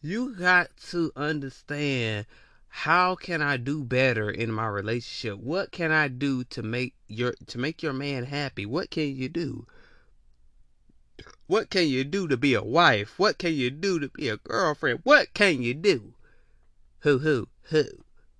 you 0.00 0.36
got 0.36 0.76
to 0.90 1.10
understand 1.16 2.26
how 2.68 3.16
can 3.16 3.42
I 3.42 3.56
do 3.56 3.82
better 3.82 4.30
in 4.30 4.52
my 4.52 4.68
relationship? 4.68 5.40
What 5.40 5.72
can 5.72 5.90
I 5.90 6.06
do 6.06 6.44
to 6.44 6.62
make 6.62 6.94
your 7.08 7.34
to 7.48 7.58
make 7.58 7.82
your 7.82 7.92
man 7.92 8.24
happy? 8.24 8.64
What 8.64 8.90
can 8.90 9.16
you 9.16 9.28
do? 9.28 9.66
What 11.48 11.68
can 11.68 11.88
you 11.88 12.04
do 12.04 12.28
to 12.28 12.36
be 12.36 12.54
a 12.54 12.62
wife? 12.62 13.18
What 13.18 13.38
can 13.38 13.54
you 13.54 13.70
do 13.70 13.98
to 13.98 14.08
be 14.08 14.28
a 14.28 14.36
girlfriend? 14.36 15.00
What 15.02 15.34
can 15.34 15.60
you 15.60 15.74
do? 15.74 16.14
Who 17.00 17.18
who 17.18 17.48
who? 17.62 17.84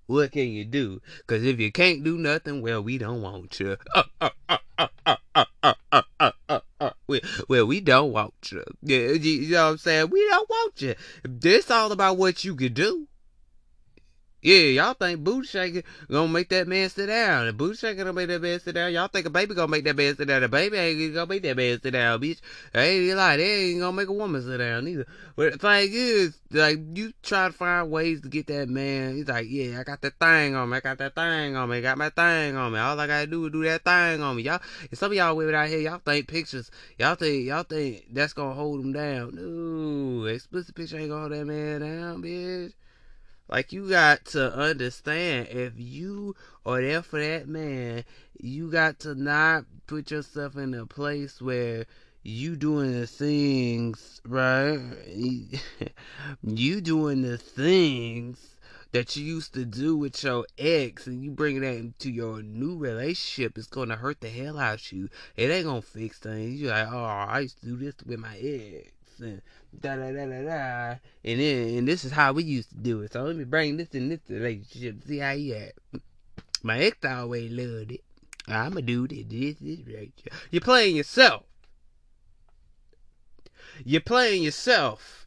What 0.05 0.31
can 0.31 0.47
you 0.47 0.63
do? 0.63 1.01
Cause 1.27 1.43
if 1.43 1.59
you 1.59 1.73
can't 1.73 2.05
do 2.05 2.17
nothing, 2.17 2.61
well, 2.61 2.81
we 2.81 2.97
don't 2.97 3.21
want 3.21 3.59
you. 3.59 3.75
Uh, 3.93 4.03
uh, 4.21 4.29
uh, 6.47 6.59
well, 7.47 7.65
we 7.65 7.79
don't 7.81 8.11
want 8.11 8.33
you. 8.51 8.63
You 8.81 9.49
know 9.49 9.63
what 9.65 9.71
I'm 9.71 9.77
saying? 9.77 10.09
We 10.09 10.27
don't 10.29 10.49
want 10.49 10.81
you. 10.81 10.95
This 11.23 11.69
all 11.69 11.91
about 11.91 12.17
what 12.17 12.43
you 12.43 12.55
can 12.55 12.73
do. 12.73 13.07
Yeah, 14.43 14.83
y'all 14.83 14.93
think 14.93 15.23
booty 15.23 15.47
shaking 15.47 15.83
gonna 16.11 16.27
make 16.27 16.49
that 16.49 16.67
man 16.67 16.89
sit 16.89 17.07
down. 17.07 17.45
The 17.45 17.53
booty 17.53 17.77
shaking 17.77 17.99
gonna 17.99 18.11
make 18.11 18.27
that 18.27 18.41
man 18.41 18.59
sit 18.59 18.75
down. 18.75 18.91
Y'all 18.91 19.07
think 19.07 19.25
a 19.25 19.29
baby 19.29 19.55
gonna 19.55 19.69
make 19.69 19.85
that 19.85 19.95
man 19.95 20.17
sit 20.17 20.27
down. 20.27 20.41
The 20.41 20.49
baby 20.49 20.75
ain't 20.75 21.13
gonna 21.13 21.27
make 21.27 21.43
that 21.43 21.55
man 21.55 21.79
sit 21.81 21.91
down, 21.91 22.19
bitch. 22.19 22.41
Hey, 22.73 23.15
like, 23.15 23.37
they 23.37 23.69
ain't 23.69 23.79
gonna 23.79 23.95
make 23.95 24.09
a 24.09 24.13
woman 24.13 24.41
sit 24.41 24.57
down 24.57 24.85
either. 24.85 25.07
But 25.37 25.53
the 25.53 25.57
thing 25.59 25.89
is, 25.93 26.37
like, 26.51 26.77
you 26.93 27.13
try 27.23 27.47
to 27.47 27.53
find 27.53 27.89
ways 27.89 28.19
to 28.21 28.27
get 28.27 28.47
that 28.47 28.67
man. 28.67 29.15
He's 29.15 29.29
like, 29.29 29.47
yeah, 29.49 29.79
I 29.79 29.83
got 29.83 30.01
that 30.01 30.19
thing 30.19 30.55
on 30.55 30.69
me. 30.69 30.75
I 30.75 30.79
got 30.81 30.97
that 30.97 31.15
thing 31.15 31.55
on 31.55 31.69
me. 31.69 31.77
I 31.77 31.81
got 31.81 31.97
my 31.97 32.09
thing 32.09 32.57
on 32.57 32.73
me. 32.73 32.79
All 32.79 32.99
I 32.99 33.07
gotta 33.07 33.27
do 33.27 33.45
is 33.45 33.53
do 33.53 33.63
that 33.63 33.85
thing 33.85 34.21
on 34.21 34.35
me. 34.35 34.43
Y'all, 34.43 34.59
some 34.91 35.11
of 35.11 35.17
y'all 35.17 35.37
women 35.37 35.55
out 35.55 35.69
here, 35.69 35.79
y'all 35.79 36.01
think 36.03 36.27
pictures. 36.27 36.69
Y'all 36.99 37.15
think, 37.15 37.45
y'all 37.45 37.63
think 37.63 38.07
that's 38.11 38.33
gonna 38.33 38.55
hold 38.55 38.81
them 38.81 38.91
down. 38.91 39.35
No, 39.35 40.25
explicit 40.25 40.75
picture 40.75 40.97
ain't 40.97 41.11
gonna 41.11 41.21
hold 41.21 41.31
that 41.31 41.45
man 41.45 41.79
down, 41.79 42.21
bitch. 42.21 42.73
Like 43.49 43.73
you 43.73 43.89
got 43.89 44.25
to 44.25 44.53
understand 44.55 45.49
if 45.49 45.73
you 45.75 46.35
are 46.65 46.81
there 46.81 47.01
for 47.01 47.19
that 47.19 47.47
man, 47.47 48.05
you 48.39 48.71
got 48.71 48.99
to 48.99 49.15
not 49.15 49.65
put 49.85 50.11
yourself 50.11 50.55
in 50.55 50.73
a 50.73 50.85
place 50.85 51.41
where 51.41 51.85
you 52.23 52.55
doing 52.55 52.97
the 52.99 53.05
things, 53.05 54.21
right? 54.25 54.79
you 56.43 56.81
doing 56.81 57.21
the 57.21 57.37
things 57.37 58.55
that 58.93 59.15
you 59.17 59.25
used 59.25 59.53
to 59.55 59.65
do 59.65 59.97
with 59.97 60.23
your 60.23 60.45
ex 60.57 61.05
and 61.07 61.23
you 61.23 61.31
bring 61.31 61.59
that 61.61 61.75
into 61.75 62.09
your 62.11 62.41
new 62.41 62.77
relationship, 62.77 63.57
it's 63.57 63.67
gonna 63.67 63.97
hurt 63.97 64.21
the 64.21 64.29
hell 64.29 64.57
out 64.57 64.75
of 64.75 64.91
you. 64.93 65.09
It 65.35 65.51
ain't 65.51 65.65
gonna 65.65 65.81
fix 65.81 66.19
things. 66.19 66.61
You're 66.61 66.71
like, 66.71 66.87
oh, 66.89 67.03
I 67.03 67.39
used 67.41 67.59
to 67.59 67.65
do 67.65 67.75
this 67.75 67.95
with 68.05 68.19
my 68.19 68.37
ex 68.37 68.91
and 69.23 69.41
da 69.79 69.95
da 69.95 70.11
da 70.11 70.25
da 70.25 70.41
da. 70.43 70.95
And 71.23 71.39
then 71.39 71.77
and 71.77 71.87
this 71.87 72.05
is 72.05 72.11
how 72.11 72.33
we 72.33 72.43
used 72.43 72.69
to 72.69 72.75
do 72.77 73.01
it. 73.01 73.13
So 73.13 73.23
let 73.23 73.35
me 73.35 73.43
bring 73.43 73.77
this 73.77 73.89
in 73.89 74.09
this 74.09 74.19
relationship. 74.29 75.03
See 75.05 75.19
how 75.19 75.31
you 75.31 75.55
act. 75.55 75.79
My 76.61 76.79
ex 76.79 76.97
always 77.05 77.51
loved 77.51 77.91
it. 77.91 78.03
I'ma 78.47 78.81
do 78.81 79.07
this, 79.07 79.25
this, 79.27 79.55
this 79.59 79.79
right. 79.95 80.11
You're 80.51 80.61
playing 80.61 80.95
yourself. 80.95 81.43
You're 83.83 84.01
playing 84.01 84.43
yourself 84.43 85.22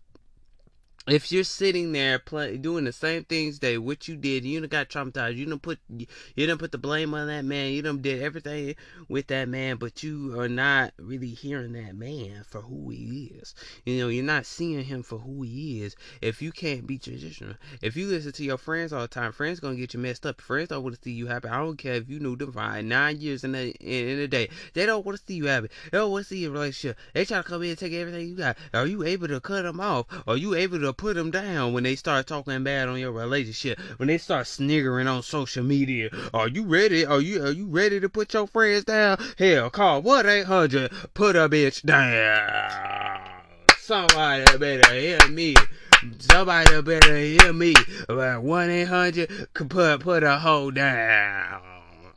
if 1.06 1.30
you're 1.30 1.44
sitting 1.44 1.92
there 1.92 2.18
play, 2.18 2.56
doing 2.56 2.84
the 2.84 2.92
same 2.92 3.22
things 3.24 3.60
that 3.60 3.80
what 3.80 4.08
you 4.08 4.16
did, 4.16 4.44
you 4.44 4.58
done 4.58 4.68
got 4.68 4.88
traumatized. 4.88 5.36
You 5.36 5.46
don't 5.46 5.62
put 5.62 5.78
you, 5.88 6.46
don't 6.46 6.58
put 6.58 6.72
the 6.72 6.78
blame 6.78 7.14
on 7.14 7.28
that 7.28 7.44
man. 7.44 7.72
You 7.72 7.82
don't 7.82 8.02
did 8.02 8.22
everything 8.22 8.74
with 9.08 9.28
that 9.28 9.48
man, 9.48 9.76
but 9.76 10.02
you 10.02 10.38
are 10.38 10.48
not 10.48 10.92
really 10.98 11.28
hearing 11.28 11.72
that 11.74 11.94
man 11.94 12.42
for 12.48 12.60
who 12.60 12.90
he 12.90 13.32
is. 13.40 13.54
You 13.84 13.98
know, 13.98 14.08
you're 14.08 14.24
not 14.24 14.46
seeing 14.46 14.84
him 14.84 15.04
for 15.04 15.18
who 15.18 15.42
he 15.42 15.82
is. 15.82 15.94
If 16.20 16.42
you 16.42 16.50
can't 16.50 16.86
be 16.86 16.98
traditional, 16.98 17.54
if 17.82 17.96
you 17.96 18.08
listen 18.08 18.32
to 18.32 18.44
your 18.44 18.58
friends 18.58 18.92
all 18.92 19.02
the 19.02 19.08
time, 19.08 19.30
friends 19.30 19.60
gonna 19.60 19.76
get 19.76 19.94
you 19.94 20.00
messed 20.00 20.26
up. 20.26 20.40
Friends 20.40 20.70
don't 20.70 20.82
want 20.82 20.96
to 20.96 21.02
see 21.02 21.12
you 21.12 21.28
happy. 21.28 21.48
I 21.48 21.58
don't 21.58 21.76
care 21.76 21.94
if 21.94 22.08
you 22.08 22.18
knew 22.18 22.34
them 22.34 22.52
for 22.52 22.82
nine 22.82 23.20
years 23.20 23.44
in 23.44 23.54
a 23.54 23.68
in 23.68 24.18
a 24.18 24.26
day. 24.26 24.48
They 24.74 24.86
don't 24.86 25.06
want 25.06 25.18
to 25.18 25.24
see 25.24 25.34
you 25.34 25.46
happy. 25.46 25.68
They 25.92 25.98
don't 25.98 26.10
want 26.10 26.24
to 26.24 26.28
see 26.28 26.38
your 26.38 26.50
relationship. 26.50 26.98
They 27.14 27.24
try 27.24 27.38
to 27.38 27.44
come 27.44 27.62
in 27.62 27.70
and 27.70 27.78
take 27.78 27.92
everything 27.92 28.28
you 28.28 28.34
got. 28.34 28.56
Are 28.74 28.86
you 28.86 29.04
able 29.04 29.28
to 29.28 29.40
cut 29.40 29.62
them 29.62 29.80
off? 29.80 30.06
Are 30.26 30.36
you 30.36 30.54
able 30.56 30.80
to 30.80 30.95
put 30.96 31.16
them 31.16 31.30
down 31.30 31.72
when 31.72 31.84
they 31.84 31.96
start 31.96 32.26
talking 32.26 32.64
bad 32.64 32.88
on 32.88 32.98
your 32.98 33.12
relationship, 33.12 33.78
when 33.98 34.08
they 34.08 34.18
start 34.18 34.46
sniggering 34.46 35.06
on 35.06 35.22
social 35.22 35.64
media. 35.64 36.10
Are 36.32 36.48
you 36.48 36.64
ready? 36.64 37.04
Are 37.04 37.20
you 37.20 37.44
are 37.44 37.52
you 37.52 37.66
ready 37.66 38.00
to 38.00 38.08
put 38.08 38.32
your 38.34 38.46
friends 38.46 38.84
down? 38.84 39.18
Hell, 39.38 39.70
call 39.70 40.02
what 40.02 40.26
eight 40.26 40.46
hundred. 40.46 40.92
Put 41.14 41.36
a 41.36 41.48
bitch 41.48 41.82
down. 41.82 43.20
Somebody 43.78 44.58
better 44.58 44.94
hear 44.94 45.28
me. 45.28 45.54
Somebody 46.18 46.82
better 46.82 47.16
hear 47.16 47.52
me. 47.52 47.74
One 48.08 48.70
eight 48.70 48.84
hundred 48.88 49.48
could 49.54 49.70
put 49.70 50.00
put 50.00 50.22
a 50.22 50.38
hoe 50.38 50.70
down 50.70 51.62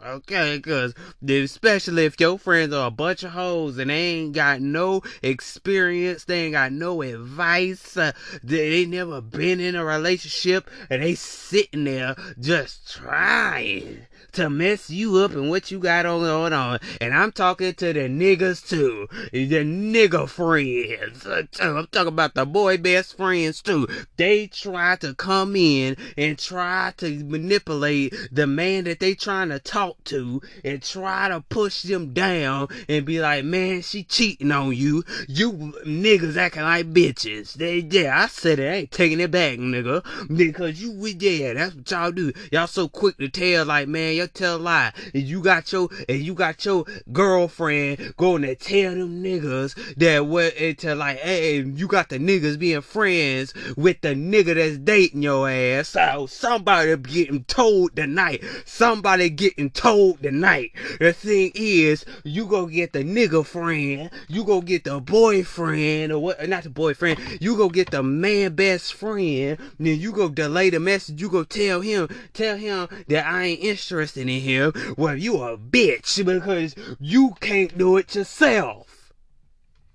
okay? 0.05 0.57
Because 0.57 0.93
especially 1.27 2.05
if 2.05 2.19
your 2.19 2.37
friends 2.37 2.73
are 2.73 2.87
a 2.87 2.91
bunch 2.91 3.23
of 3.23 3.31
hoes 3.31 3.77
and 3.77 3.89
they 3.89 3.95
ain't 3.95 4.33
got 4.33 4.61
no 4.61 5.01
experience, 5.21 6.25
they 6.25 6.45
ain't 6.45 6.53
got 6.53 6.71
no 6.71 7.01
advice, 7.01 7.97
uh, 7.97 8.11
they, 8.43 8.69
they 8.69 8.85
never 8.85 9.21
been 9.21 9.59
in 9.59 9.75
a 9.75 9.83
relationship, 9.83 10.69
and 10.89 11.03
they 11.03 11.15
sitting 11.15 11.83
there 11.83 12.15
just 12.39 12.91
trying 12.91 14.05
to 14.33 14.49
mess 14.49 14.89
you 14.89 15.17
up 15.17 15.31
and 15.31 15.49
what 15.49 15.71
you 15.71 15.79
got 15.79 16.05
on 16.05 16.21
going 16.21 16.53
on. 16.53 16.79
And 17.01 17.13
I'm 17.13 17.31
talking 17.31 17.73
to 17.73 17.93
the 17.93 18.01
niggas 18.01 18.67
too. 18.67 19.07
The 19.31 19.63
nigga 19.63 20.27
friends. 20.27 21.25
I'm 21.59 21.87
talking 21.87 22.07
about 22.07 22.35
the 22.35 22.45
boy 22.45 22.77
best 22.77 23.17
friends 23.17 23.61
too. 23.61 23.87
They 24.17 24.47
try 24.47 24.95
to 24.97 25.13
come 25.13 25.55
in 25.55 25.97
and 26.17 26.37
try 26.37 26.93
to 26.97 27.23
manipulate 27.23 28.13
the 28.31 28.47
man 28.47 28.85
that 28.85 28.99
they 28.99 29.15
trying 29.15 29.49
to 29.49 29.59
talk 29.59 30.03
to 30.05 30.41
and 30.63 30.81
try 30.81 31.29
to 31.29 31.41
push 31.49 31.83
them 31.83 32.13
down 32.13 32.67
and 32.87 33.05
be 33.05 33.19
like, 33.19 33.45
man, 33.45 33.81
she 33.81 34.03
cheating 34.03 34.51
on 34.51 34.75
you. 34.75 35.03
You 35.27 35.51
niggas 35.85 36.37
acting 36.37 36.63
like 36.63 36.91
bitches. 36.91 37.53
They, 37.53 37.79
yeah, 37.79 38.19
I 38.21 38.27
said 38.27 38.59
it. 38.59 38.69
I 38.69 38.75
ain't 38.75 38.91
taking 38.91 39.19
it 39.19 39.31
back, 39.31 39.57
nigga. 39.57 40.03
Because 40.35 40.81
you, 40.81 40.91
yeah, 41.19 41.53
that's 41.53 41.75
what 41.75 41.89
y'all 41.91 42.11
do. 42.11 42.31
Y'all 42.51 42.67
so 42.67 42.87
quick 42.87 43.17
to 43.17 43.29
tell 43.29 43.65
like, 43.65 43.87
man, 43.87 44.15
you 44.19 44.27
tell 44.27 44.57
a 44.57 44.59
lie. 44.59 44.93
And 45.13 45.23
you 45.23 45.41
got 45.41 45.71
your 45.71 45.89
and 46.07 46.19
you 46.19 46.33
got 46.33 46.63
your 46.65 46.85
girlfriend 47.11 48.13
going 48.17 48.41
to 48.43 48.55
tell 48.55 48.93
them 48.93 49.23
niggas 49.23 49.95
that 49.95 50.25
what 50.25 50.53
into 50.55 50.95
like, 50.95 51.19
hey, 51.19 51.61
you 51.61 51.87
got 51.87 52.09
the 52.09 52.19
niggas 52.19 52.59
being 52.59 52.81
friends 52.81 53.53
with 53.77 54.01
the 54.01 54.09
nigga 54.09 54.55
that's 54.55 54.77
dating 54.77 55.23
your 55.23 55.49
ass. 55.49 55.89
So 55.89 56.27
somebody 56.27 56.95
getting 56.97 57.43
told 57.45 57.95
tonight. 57.95 58.43
Somebody 58.65 59.29
getting 59.29 59.69
told 59.69 60.21
tonight. 60.21 60.71
The 60.99 61.13
thing 61.13 61.51
is, 61.55 62.05
you 62.23 62.45
go 62.45 62.65
get 62.65 62.93
the 62.93 63.03
nigga 63.03 63.45
friend, 63.45 64.09
you 64.27 64.43
go 64.43 64.61
get 64.61 64.83
the 64.83 64.99
boyfriend 64.99 66.11
or 66.11 66.19
what 66.19 66.49
not 66.49 66.63
the 66.63 66.69
boyfriend, 66.69 67.19
you 67.39 67.55
go 67.55 67.69
get 67.69 67.91
the 67.91 68.03
man 68.03 68.55
best 68.55 68.93
friend, 68.93 69.57
then 69.79 69.99
you 69.99 70.11
go 70.11 70.29
delay 70.29 70.69
the 70.69 70.79
message, 70.79 71.21
you 71.21 71.29
go 71.29 71.43
tell 71.43 71.81
him, 71.81 72.09
tell 72.33 72.57
him 72.57 72.87
that 73.07 73.25
I 73.25 73.43
ain't 73.43 73.61
interested 73.61 74.08
in 74.17 74.27
him, 74.27 74.73
well, 74.97 75.15
you 75.15 75.41
a 75.41 75.57
bitch 75.57 76.23
because 76.25 76.75
you 76.99 77.35
can't 77.39 77.77
do 77.77 77.97
it 77.97 78.15
yourself. 78.15 79.13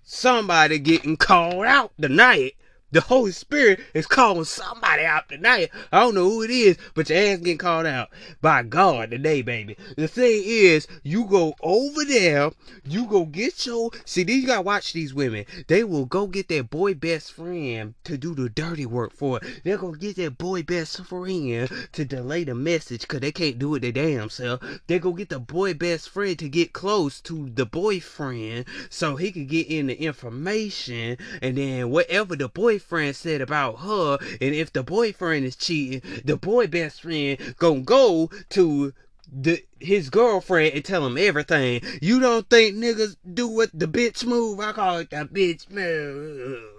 Somebody 0.02 0.78
getting 0.78 1.16
called 1.16 1.64
out 1.64 1.92
tonight 2.00 2.56
the 2.94 3.00
Holy 3.00 3.32
Spirit 3.32 3.80
is 3.92 4.06
calling 4.06 4.44
somebody 4.44 5.04
out 5.04 5.28
tonight. 5.28 5.70
I 5.90 6.00
don't 6.00 6.14
know 6.14 6.30
who 6.30 6.42
it 6.42 6.50
is, 6.50 6.76
but 6.94 7.10
your 7.10 7.18
ass 7.18 7.38
getting 7.38 7.58
called 7.58 7.86
out 7.86 8.10
by 8.40 8.62
God 8.62 9.10
today, 9.10 9.42
baby. 9.42 9.76
The 9.96 10.06
thing 10.06 10.42
is, 10.44 10.86
you 11.02 11.24
go 11.24 11.56
over 11.60 12.04
there, 12.04 12.52
you 12.84 13.06
go 13.06 13.24
get 13.24 13.66
your 13.66 13.90
see 14.04 14.22
these 14.22 14.42
you 14.42 14.46
gotta 14.46 14.62
watch 14.62 14.92
these 14.92 15.12
women. 15.12 15.44
They 15.66 15.82
will 15.82 16.04
go 16.04 16.28
get 16.28 16.46
their 16.46 16.62
boy 16.62 16.94
best 16.94 17.32
friend 17.32 17.94
to 18.04 18.16
do 18.16 18.32
the 18.32 18.48
dirty 18.48 18.86
work 18.86 19.12
for 19.12 19.38
it. 19.38 19.62
They're 19.64 19.76
gonna 19.76 19.98
get 19.98 20.14
their 20.14 20.30
boy 20.30 20.62
best 20.62 21.04
friend 21.04 21.68
to 21.92 22.04
delay 22.04 22.44
the 22.44 22.54
message 22.54 23.00
because 23.00 23.20
they 23.20 23.32
can't 23.32 23.58
do 23.58 23.74
it 23.74 23.80
their 23.80 23.90
damn 23.90 24.30
self. 24.30 24.60
They 24.86 25.00
go 25.00 25.12
get 25.12 25.30
the 25.30 25.40
boy 25.40 25.74
best 25.74 26.10
friend 26.10 26.38
to 26.38 26.48
get 26.48 26.72
close 26.72 27.20
to 27.22 27.50
the 27.50 27.66
boyfriend 27.66 28.66
so 28.88 29.16
he 29.16 29.32
could 29.32 29.48
get 29.48 29.66
in 29.66 29.88
the 29.88 30.00
information 30.00 31.18
and 31.42 31.58
then 31.58 31.90
whatever 31.90 32.36
the 32.36 32.48
boyfriend 32.48 32.83
boyfriend 32.84 33.16
said 33.16 33.40
about 33.40 33.80
her, 33.80 34.18
and 34.40 34.54
if 34.54 34.72
the 34.72 34.82
boyfriend 34.82 35.46
is 35.46 35.56
cheating, 35.56 36.02
the 36.24 36.36
boy 36.36 36.66
best 36.66 37.02
friend 37.02 37.38
gonna 37.58 37.80
go 37.80 38.30
to 38.50 38.92
the 39.32 39.64
his 39.80 40.10
girlfriend 40.10 40.74
and 40.74 40.84
tell 40.84 41.06
him 41.06 41.16
everything. 41.16 41.80
You 42.02 42.20
don't 42.20 42.48
think 42.48 42.76
niggas 42.76 43.16
do 43.32 43.48
what 43.48 43.70
the 43.72 43.86
bitch 43.86 44.24
move? 44.24 44.60
I 44.60 44.72
call 44.72 44.98
it 44.98 45.10
the 45.10 45.24
bitch 45.24 45.70
move. 45.70 46.73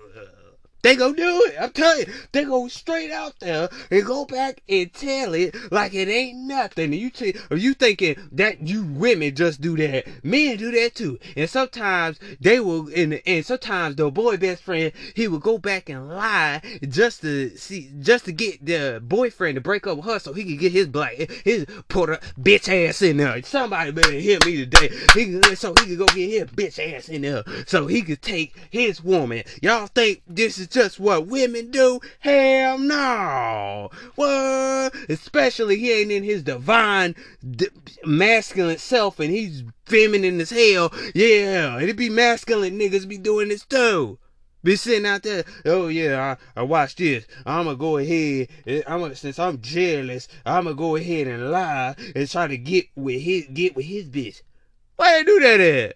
They 0.85 0.95
go 0.95 1.11
do 1.11 1.41
it. 1.47 1.55
I'm 1.59 1.71
telling 1.71 2.05
you, 2.05 2.13
they 2.31 2.43
go 2.43 2.67
straight 2.67 3.09
out 3.09 3.39
there 3.39 3.69
and 3.89 4.05
go 4.05 4.23
back 4.23 4.61
and 4.69 4.93
tell 4.93 5.33
it 5.33 5.55
like 5.71 5.95
it 5.95 6.07
ain't 6.07 6.37
nothing. 6.47 6.93
And 6.93 7.01
you 7.01 7.09
t- 7.09 7.33
are 7.49 7.57
you 7.57 7.73
thinking 7.73 8.17
that 8.33 8.67
you 8.67 8.83
women 8.83 9.33
just 9.33 9.61
do 9.61 9.75
that? 9.77 10.05
Men 10.23 10.57
do 10.57 10.69
that 10.69 10.93
too. 10.93 11.17
And 11.35 11.49
sometimes 11.49 12.19
they 12.39 12.59
will, 12.59 12.87
and, 12.95 13.19
and 13.25 13.43
sometimes 13.43 13.95
the 13.95 14.11
boy 14.11 14.37
best 14.37 14.61
friend 14.61 14.91
he 15.15 15.27
will 15.27 15.39
go 15.39 15.57
back 15.57 15.89
and 15.89 16.07
lie 16.07 16.61
just 16.87 17.21
to 17.21 17.57
see, 17.57 17.89
just 17.99 18.25
to 18.25 18.31
get 18.31 18.63
the 18.63 19.01
boyfriend 19.03 19.55
to 19.55 19.61
break 19.61 19.87
up 19.87 19.97
with 19.97 20.05
her 20.05 20.19
so 20.19 20.33
he 20.33 20.43
can 20.43 20.57
get 20.57 20.71
his 20.71 20.85
black, 20.85 21.15
his 21.43 21.65
put 21.87 22.11
a 22.11 22.19
bitch 22.39 22.69
ass 22.69 23.01
in 23.01 23.17
there. 23.17 23.41
Somebody 23.41 23.89
better 23.89 24.11
hear 24.11 24.37
me 24.45 24.57
today. 24.57 24.91
He 25.15 25.41
so 25.55 25.73
he 25.79 25.87
could 25.87 25.97
go 25.97 26.05
get 26.05 26.29
his 26.29 26.43
bitch 26.43 26.93
ass 26.93 27.09
in 27.09 27.23
there 27.23 27.43
so 27.65 27.87
he 27.87 28.03
could 28.03 28.21
take 28.21 28.55
his 28.69 29.03
woman. 29.03 29.41
Y'all 29.63 29.87
think 29.87 30.21
this 30.27 30.59
is 30.59 30.74
just 30.75 30.99
what 30.99 31.27
women 31.27 31.71
do? 31.71 32.01
Hell 32.19 32.77
no. 32.77 33.89
What? 34.15 34.93
Especially 35.09 35.77
he 35.77 35.91
ain't 35.93 36.11
in 36.11 36.23
his 36.23 36.43
divine 36.43 37.15
d- 37.49 37.69
masculine 38.03 38.77
self 38.77 39.21
and 39.21 39.31
he's 39.31 39.63
feminine 39.85 40.41
as 40.41 40.49
hell. 40.49 40.93
Yeah, 41.15 41.79
it'd 41.79 41.95
be 41.95 42.09
masculine 42.09 42.77
niggas 42.77 43.07
be 43.07 43.17
doing 43.17 43.47
this 43.47 43.65
too. 43.65 44.19
Be 44.63 44.75
sitting 44.75 45.05
out 45.05 45.23
there, 45.23 45.45
oh 45.65 45.87
yeah, 45.87 46.35
I, 46.55 46.61
I 46.61 46.85
this. 46.97 47.25
I'ma 47.45 47.75
go 47.75 47.97
ahead. 47.97 48.49
Eh, 48.67 48.81
I'm 48.85 49.15
since 49.15 49.39
I'm 49.39 49.61
jealous, 49.61 50.27
I'ma 50.45 50.73
go 50.73 50.97
ahead 50.97 51.27
and 51.27 51.51
lie 51.51 51.95
and 52.13 52.29
try 52.29 52.47
to 52.47 52.57
get 52.57 52.87
with 52.95 53.21
his 53.21 53.45
get 53.45 53.75
with 53.77 53.85
his 53.85 54.05
bitch. 54.05 54.41
Why 54.97 55.19
they 55.19 55.23
do 55.23 55.39
that 55.39 55.59
at? 55.61 55.95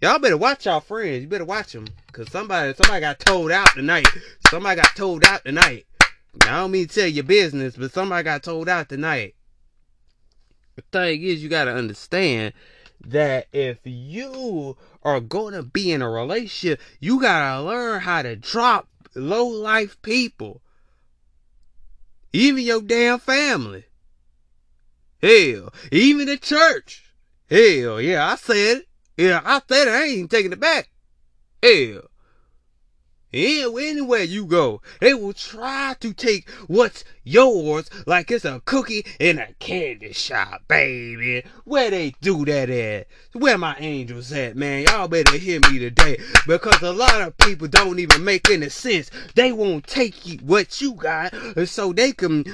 Y'all 0.00 0.18
better 0.18 0.36
watch 0.36 0.64
y'all 0.64 0.80
friends. 0.80 1.20
You 1.20 1.28
better 1.28 1.44
watch 1.44 1.72
them, 1.72 1.86
cause 2.12 2.30
somebody 2.30 2.72
somebody 2.74 3.00
got 3.00 3.18
told 3.18 3.50
out 3.50 3.68
tonight. 3.74 4.08
Somebody 4.48 4.80
got 4.80 4.96
told 4.96 5.26
out 5.26 5.44
tonight. 5.44 5.86
Now, 6.40 6.58
I 6.58 6.60
don't 6.60 6.70
mean 6.70 6.86
to 6.86 6.94
tell 6.94 7.08
your 7.08 7.24
business, 7.24 7.76
but 7.76 7.92
somebody 7.92 8.24
got 8.24 8.42
told 8.42 8.68
out 8.68 8.88
tonight. 8.88 9.34
The 10.76 10.82
thing 10.90 11.22
is, 11.22 11.42
you 11.42 11.50
gotta 11.50 11.74
understand 11.74 12.54
that 13.08 13.48
if 13.52 13.78
you 13.84 14.78
are 15.02 15.20
gonna 15.20 15.62
be 15.62 15.92
in 15.92 16.00
a 16.00 16.08
relationship, 16.08 16.80
you 16.98 17.20
gotta 17.20 17.62
learn 17.62 18.00
how 18.00 18.22
to 18.22 18.36
drop 18.36 18.88
low 19.14 19.46
life 19.46 20.00
people. 20.00 20.62
Even 22.32 22.64
your 22.64 22.80
damn 22.80 23.18
family. 23.18 23.84
Hell, 25.20 25.74
even 25.92 26.26
the 26.26 26.38
church. 26.38 27.04
Hell, 27.50 28.00
yeah, 28.00 28.26
I 28.26 28.36
said 28.36 28.78
it. 28.78 28.89
Yeah, 29.20 29.42
I 29.44 29.60
said. 29.68 29.86
I 29.86 30.04
ain't 30.04 30.30
taking 30.30 30.52
it 30.52 30.60
back. 30.60 30.88
Hell. 31.62 32.08
Anywhere 33.34 34.22
you 34.22 34.46
go, 34.46 34.80
they 35.00 35.12
will 35.12 35.34
try 35.34 35.94
to 36.00 36.14
take 36.14 36.48
what's 36.68 37.04
yours 37.22 37.90
like 38.06 38.30
it's 38.30 38.46
a 38.46 38.62
cookie 38.64 39.04
in 39.20 39.38
a 39.38 39.52
candy 39.58 40.14
shop, 40.14 40.62
baby. 40.68 41.44
Where 41.64 41.90
they 41.90 42.14
do 42.22 42.46
that 42.46 42.70
at? 42.70 43.08
Where 43.34 43.58
my 43.58 43.76
angels 43.78 44.32
at, 44.32 44.56
man? 44.56 44.84
Y'all 44.84 45.06
better 45.06 45.36
hear 45.36 45.60
me 45.70 45.78
today. 45.78 46.16
Because 46.46 46.80
a 46.80 46.90
lot 46.90 47.20
of 47.20 47.36
people 47.36 47.68
don't 47.68 47.98
even 47.98 48.24
make 48.24 48.50
any 48.50 48.70
sense. 48.70 49.10
They 49.34 49.52
won't 49.52 49.86
take 49.86 50.40
what 50.40 50.80
you 50.80 50.94
got 50.94 51.34
so 51.66 51.92
they 51.92 52.12
can 52.12 52.44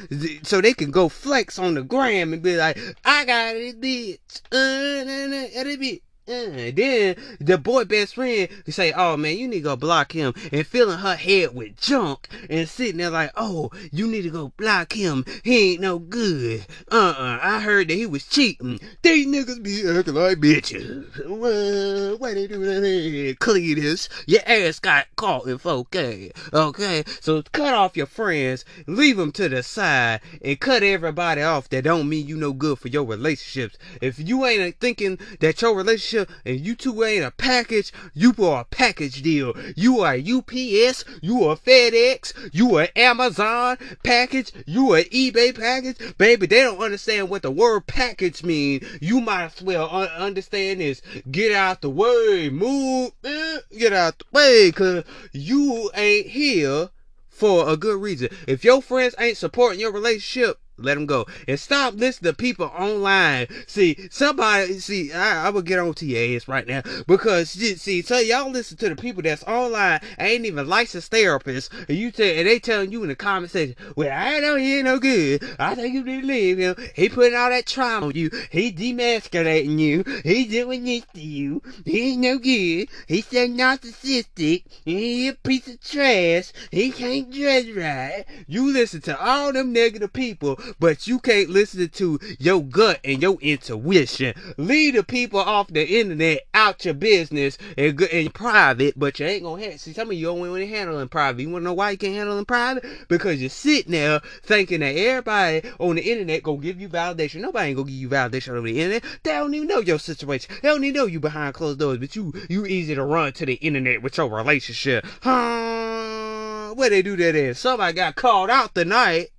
so 0.42 0.60
they 0.60 0.74
can 0.74 0.90
go 0.90 1.08
flex 1.08 1.60
on 1.60 1.74
the 1.74 1.84
gram 1.84 2.32
and 2.32 2.42
be 2.42 2.56
like, 2.56 2.76
I 3.04 3.24
got 3.24 3.54
it, 3.54 3.80
bitch. 3.80 4.42
Uh, 4.50 5.04
nah, 5.04 5.26
nah, 5.28 5.82
nah, 5.82 5.98
uh, 6.28 6.72
then 6.74 7.16
the 7.38 7.56
boy 7.56 7.84
best 7.84 8.16
friend 8.16 8.48
say, 8.66 8.92
"Oh 8.92 9.16
man, 9.16 9.38
you 9.38 9.46
need 9.46 9.58
to 9.58 9.62
go 9.62 9.76
block 9.76 10.10
him," 10.10 10.34
and 10.50 10.66
filling 10.66 10.98
her 10.98 11.14
head 11.14 11.54
with 11.54 11.80
junk 11.80 12.28
and 12.50 12.68
sitting 12.68 12.96
there 12.96 13.10
like, 13.10 13.30
"Oh, 13.36 13.70
you 13.92 14.08
need 14.08 14.22
to 14.22 14.30
go 14.30 14.52
block 14.56 14.92
him. 14.92 15.24
He 15.44 15.72
ain't 15.72 15.80
no 15.80 16.00
good." 16.00 16.66
Uh-uh. 16.90 17.38
I 17.40 17.60
heard 17.60 17.88
that 17.88 17.94
he 17.94 18.06
was 18.06 18.26
cheating. 18.26 18.80
These 19.02 19.28
niggas 19.28 19.62
be 19.62 19.88
acting 19.88 20.14
like 20.14 20.38
bitches. 20.38 21.06
Well, 21.28 22.18
why 22.18 22.34
they 22.34 22.48
do 22.48 22.58
that? 22.58 23.36
Cletus, 23.38 24.08
your 24.26 24.42
ass 24.46 24.80
got 24.80 25.06
caught 25.14 25.46
in 25.46 25.58
4K. 25.58 26.32
Okay, 26.52 27.04
so 27.20 27.42
cut 27.52 27.74
off 27.74 27.96
your 27.96 28.06
friends, 28.06 28.64
leave 28.88 29.16
them 29.16 29.30
to 29.32 29.48
the 29.48 29.62
side, 29.62 30.20
and 30.42 30.58
cut 30.58 30.82
everybody 30.82 31.42
off 31.42 31.68
that 31.68 31.84
don't 31.84 32.08
mean 32.08 32.26
you 32.26 32.36
no 32.36 32.52
good 32.52 32.80
for 32.80 32.88
your 32.88 33.04
relationships. 33.04 33.78
If 34.00 34.18
you 34.18 34.44
ain't 34.44 34.80
thinking 34.80 35.18
that 35.40 35.62
your 35.62 35.76
relationship 35.76 36.15
and 36.44 36.60
you 36.60 36.74
two 36.74 37.04
ain't 37.04 37.24
a 37.24 37.30
package, 37.30 37.92
you 38.14 38.32
are 38.38 38.62
a 38.62 38.64
package 38.64 39.22
deal. 39.22 39.52
You 39.76 40.00
are 40.00 40.14
UPS, 40.14 41.04
you 41.20 41.44
are 41.44 41.56
FedEx, 41.56 42.32
you 42.52 42.78
are 42.78 42.88
Amazon 42.96 43.76
package, 44.04 44.52
you 44.66 44.92
are 44.94 45.02
eBay 45.02 45.58
package. 45.58 46.16
Baby, 46.16 46.46
they 46.46 46.62
don't 46.62 46.78
understand 46.78 47.28
what 47.28 47.42
the 47.42 47.50
word 47.50 47.86
package 47.86 48.42
mean. 48.42 48.86
You 49.00 49.20
might 49.20 49.56
as 49.56 49.62
well 49.62 49.88
un- 49.90 50.08
understand 50.08 50.80
this. 50.80 51.02
Get 51.30 51.52
out 51.52 51.82
the 51.82 51.90
way, 51.90 52.48
move, 52.50 53.12
eh, 53.24 53.58
get 53.76 53.92
out 53.92 54.18
the 54.18 54.24
way, 54.32 54.72
cause 54.72 55.04
you 55.32 55.90
ain't 55.94 56.28
here 56.28 56.90
for 57.28 57.68
a 57.68 57.76
good 57.76 58.00
reason. 58.00 58.28
If 58.46 58.64
your 58.64 58.80
friends 58.80 59.14
ain't 59.18 59.36
supporting 59.36 59.80
your 59.80 59.92
relationship, 59.92 60.58
let 60.78 60.94
them 60.94 61.06
go 61.06 61.26
and 61.48 61.58
stop 61.58 61.94
listening 61.94 62.32
to 62.32 62.36
people 62.36 62.66
online. 62.76 63.46
See, 63.66 64.08
somebody, 64.10 64.78
see, 64.78 65.12
I, 65.12 65.46
I 65.46 65.50
will 65.50 65.62
get 65.62 65.78
on 65.78 65.94
to 65.94 66.06
your 66.06 66.36
ass 66.36 66.48
right 66.48 66.66
now 66.66 66.82
because 67.06 67.50
see, 67.50 68.02
so 68.02 68.18
y'all 68.18 68.50
listen 68.50 68.76
to 68.78 68.88
the 68.88 68.96
people 68.96 69.22
that's 69.22 69.42
online, 69.44 70.00
ain't 70.18 70.46
even 70.46 70.68
licensed 70.68 71.12
therapists, 71.12 71.70
and 71.88 71.96
you 71.96 72.10
tell, 72.10 72.26
and 72.26 72.46
they 72.46 72.58
telling 72.58 72.92
you 72.92 73.02
in 73.02 73.08
the 73.08 73.14
comment 73.14 73.50
section, 73.50 73.76
well, 73.96 74.10
I 74.12 74.40
don't 74.40 74.58
hear 74.58 74.82
no 74.82 74.98
good. 74.98 75.42
I 75.58 75.74
think 75.74 75.94
you 75.94 76.04
need 76.04 76.22
to 76.22 76.26
leave 76.26 76.58
him. 76.58 76.76
He 76.94 77.08
putting 77.08 77.36
all 77.36 77.50
that 77.50 77.66
trauma 77.66 78.06
on 78.06 78.12
you. 78.14 78.30
He 78.50 78.72
demasculating 78.72 79.78
you. 79.78 80.04
He 80.22 80.44
doing 80.44 80.84
this 80.84 81.04
to 81.14 81.20
you. 81.20 81.62
He 81.84 82.12
ain't 82.12 82.20
no 82.20 82.38
good. 82.38 82.88
He's 83.06 83.26
so 83.26 83.46
narcissistic. 83.46 84.64
He 84.84 85.28
a 85.28 85.34
piece 85.34 85.68
of 85.68 85.80
trash. 85.80 86.52
He 86.70 86.90
can't 86.90 87.32
dress 87.32 87.66
right. 87.68 88.24
You 88.46 88.72
listen 88.72 89.00
to 89.02 89.20
all 89.20 89.52
them 89.52 89.72
negative 89.72 90.12
people 90.12 90.58
but 90.78 91.06
you 91.06 91.18
can't 91.18 91.50
listen 91.50 91.88
to 91.88 92.18
your 92.38 92.62
gut 92.62 93.00
and 93.04 93.22
your 93.22 93.38
intuition. 93.40 94.34
Leave 94.56 94.94
the 94.94 95.02
people 95.02 95.40
off 95.40 95.68
the 95.68 95.98
internet 96.00 96.40
out 96.54 96.84
your 96.84 96.94
business 96.94 97.58
and 97.76 98.00
in 98.00 98.30
private, 98.30 98.98
but 98.98 99.18
you 99.18 99.26
ain't 99.26 99.42
gonna 99.42 99.64
have. 99.64 99.80
See, 99.80 99.92
some 99.92 100.10
of 100.10 100.16
you 100.16 100.26
don't 100.26 100.40
want 100.40 100.56
to 100.56 100.66
handle 100.66 100.98
in 100.98 101.08
private. 101.08 101.42
You 101.42 101.50
wanna 101.50 101.64
know 101.64 101.74
why 101.74 101.90
you 101.90 101.98
can't 101.98 102.14
handle 102.14 102.38
in 102.38 102.44
private? 102.44 102.84
Because 103.08 103.40
you're 103.40 103.50
sitting 103.50 103.92
there 103.92 104.20
thinking 104.42 104.80
that 104.80 104.96
everybody 104.96 105.62
on 105.78 105.96
the 105.96 106.02
internet 106.02 106.42
gonna 106.42 106.58
give 106.58 106.80
you 106.80 106.88
validation. 106.88 107.40
Nobody 107.40 107.68
ain't 107.68 107.76
gonna 107.76 107.90
give 107.90 108.00
you 108.00 108.08
validation 108.08 108.50
over 108.50 108.66
the 108.66 108.80
internet. 108.80 109.04
They 109.22 109.32
don't 109.32 109.54
even 109.54 109.68
know 109.68 109.80
your 109.80 109.98
situation. 109.98 110.54
They 110.62 110.68
don't 110.68 110.84
even 110.84 110.96
know 110.96 111.06
you 111.06 111.20
behind 111.20 111.54
closed 111.54 111.78
doors, 111.78 111.98
but 111.98 112.16
you 112.16 112.32
you 112.48 112.66
easy 112.66 112.94
to 112.94 113.04
run 113.04 113.32
to 113.34 113.46
the 113.46 113.54
internet 113.54 114.02
with 114.02 114.16
your 114.16 114.28
relationship. 114.28 115.06
Huh? 115.22 116.74
Where 116.74 116.90
they 116.90 117.02
do 117.02 117.16
that 117.16 117.34
at? 117.34 117.56
Somebody 117.56 117.94
got 117.94 118.16
called 118.16 118.50
out 118.50 118.74
tonight. 118.74 119.30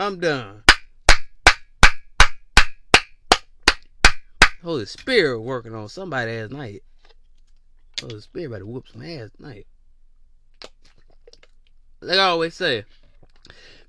I'm 0.00 0.18
done. 0.18 0.62
Holy 4.62 4.86
Spirit 4.86 5.40
working 5.42 5.74
on 5.74 5.90
somebody 5.90 6.32
ass 6.32 6.48
night. 6.48 6.82
Holy 8.00 8.22
Spirit 8.22 8.50
better 8.50 8.64
whoop 8.64 8.88
some 8.88 9.02
ass 9.02 9.28
tonight. 9.36 9.66
Like 12.00 12.18
I 12.18 12.24
always 12.24 12.54
say, 12.54 12.86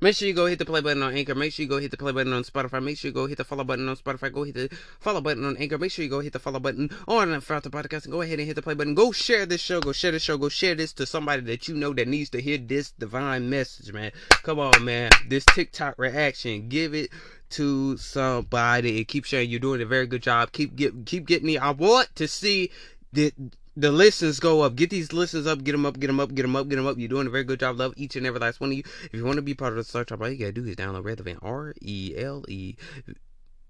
Make 0.04 0.16
sure 0.16 0.28
you 0.28 0.34
go 0.34 0.48
hit 0.48 0.58
the 0.58 0.66
play 0.66 0.82
button 0.82 1.04
on 1.04 1.14
Anchor. 1.14 1.36
Make 1.36 1.54
sure 1.54 1.62
you 1.62 1.70
go 1.70 1.78
hit 1.78 1.92
the 1.92 1.98
play 1.98 2.12
button 2.12 2.34
on 2.34 2.44
Spotify. 2.44 2.84
Make 2.84 2.98
sure 2.98 3.10
you 3.10 3.14
go 3.14 3.28
hit 3.28 3.38
the 3.38 3.44
follow 3.44 3.64
button 3.64 3.88
on 3.88 3.96
Spotify. 3.96 4.34
Go 4.34 4.44
hit 4.44 4.56
the 4.56 4.70
follow 5.00 5.22
button 5.22 5.46
on 5.46 5.56
Anchor. 5.58 5.78
Make 5.78 5.92
sure 5.92 6.02
you 6.04 6.10
go 6.10 6.22
hit 6.22 6.34
the 6.34 6.40
follow 6.40 6.60
button 6.60 6.90
on 7.08 7.30
the 7.30 7.38
Podcast 7.38 8.06
and 8.06 8.12
go 8.12 8.22
ahead 8.22 8.40
and 8.40 8.48
hit 8.48 8.56
the 8.56 8.64
play 8.64 8.74
button. 8.74 8.96
Go 8.96 9.12
share 9.12 9.46
this 9.46 9.62
show. 9.62 9.80
Go 9.80 9.92
share 9.92 10.12
this 10.12 10.24
show. 10.24 10.40
Go 10.40 10.50
share 10.50 10.74
this 10.74 10.92
to 10.94 11.06
somebody 11.06 11.44
that 11.44 11.68
you 11.68 11.76
know 11.76 11.94
that 11.94 12.08
needs 12.08 12.32
to 12.32 12.42
hear 12.42 12.58
this 12.58 12.92
divine 12.92 13.48
message, 13.48 13.94
man. 13.94 14.12
Come 14.42 14.58
on, 14.58 14.84
man. 14.84 15.12
This 15.28 15.46
TikTok 15.46 16.00
reaction. 16.00 16.68
Give 16.68 16.96
it 16.96 17.12
to 17.52 17.96
somebody 17.98 19.06
keep 19.06 19.26
sharing. 19.26 19.52
You're 19.52 19.60
doing 19.60 19.84
a 19.84 19.86
very 19.86 20.08
good 20.08 20.24
job. 20.24 20.52
Keep 20.52 20.76
get 20.78 21.06
keep 21.06 21.28
getting 21.28 21.46
me. 21.46 21.60
I 21.60 21.72
want 21.72 22.10
to 22.16 22.28
see 22.28 22.72
the 23.14 23.32
the 23.76 23.92
listens 23.92 24.40
go 24.40 24.62
up. 24.62 24.76
Get 24.76 24.90
these 24.90 25.14
listens 25.14 25.48
up. 25.48 25.64
Get 25.64 25.72
them 25.72 25.86
up. 25.86 26.00
Get 26.00 26.08
them 26.08 26.20
up. 26.20 26.34
Get 26.34 26.44
them 26.44 26.56
up. 26.56 26.68
Get 26.68 26.76
them 26.76 26.88
up. 26.88 26.98
You're 26.98 27.08
doing 27.08 27.28
a 27.28 27.30
very 27.30 27.44
good 27.44 27.60
job. 27.60 27.78
Love 27.80 27.94
each 27.96 28.16
and 28.16 28.26
every 28.26 28.40
last 28.40 28.60
one 28.60 28.72
of 28.72 28.78
you. 28.78 28.84
If 29.06 29.14
you 29.14 29.26
want 29.26 29.38
to 29.38 29.42
be 29.42 29.54
part 29.54 29.74
of 29.74 29.78
the 29.78 29.84
Star 29.84 30.04
Tribe, 30.04 30.22
all 30.22 30.30
you 30.30 30.38
gotta 30.38 30.52
do 30.52 30.66
is 30.66 30.76
download 30.76 31.06
Relevant. 31.06 31.40
R 31.42 31.74
E 31.82 32.14
L 32.18 32.44
E 32.48 32.76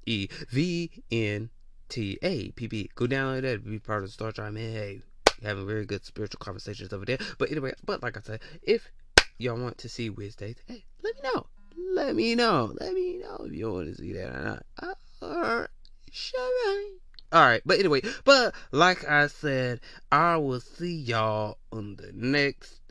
E 0.05 0.27
V 0.49 0.91
N 1.11 1.49
T 1.89 2.17
A 2.21 2.49
P 2.51 2.67
P. 2.67 2.89
Go 2.95 3.05
download 3.05 3.43
that. 3.43 3.63
Be 3.63 3.79
part 3.79 4.03
of 4.03 4.09
the 4.09 4.13
Star 4.13 4.31
Tribe, 4.31 4.53
man. 4.53 4.73
Hey, 4.73 5.01
having 5.43 5.67
very 5.67 5.85
good 5.85 6.05
spiritual 6.05 6.39
conversations 6.39 6.93
over 6.93 7.05
there. 7.05 7.19
But 7.37 7.51
anyway, 7.51 7.73
but 7.85 8.01
like 8.01 8.17
I 8.17 8.21
said, 8.21 8.41
if 8.63 8.89
y'all 9.37 9.59
want 9.59 9.77
to 9.79 9.89
see 9.89 10.09
Wednesdays, 10.09 10.57
hey, 10.65 10.83
let 11.03 11.15
me 11.15 11.21
know. 11.23 11.45
Let 11.93 12.15
me 12.15 12.35
know. 12.35 12.73
Let 12.79 12.93
me 12.93 13.17
know 13.17 13.45
if 13.45 13.53
you 13.53 13.71
want 13.71 13.87
to 13.87 13.95
see 13.95 14.13
that 14.13 14.35
or 14.35 14.43
not. 14.43 14.97
Or 15.21 15.69
sure. 16.11 16.87
All 17.33 17.41
right, 17.41 17.61
but 17.65 17.79
anyway, 17.79 18.01
but 18.25 18.53
like 18.71 19.07
I 19.07 19.27
said, 19.27 19.79
I 20.11 20.35
will 20.35 20.59
see 20.59 20.95
y'all 20.95 21.57
on 21.71 21.95
the 21.95 22.11
next 22.13 22.81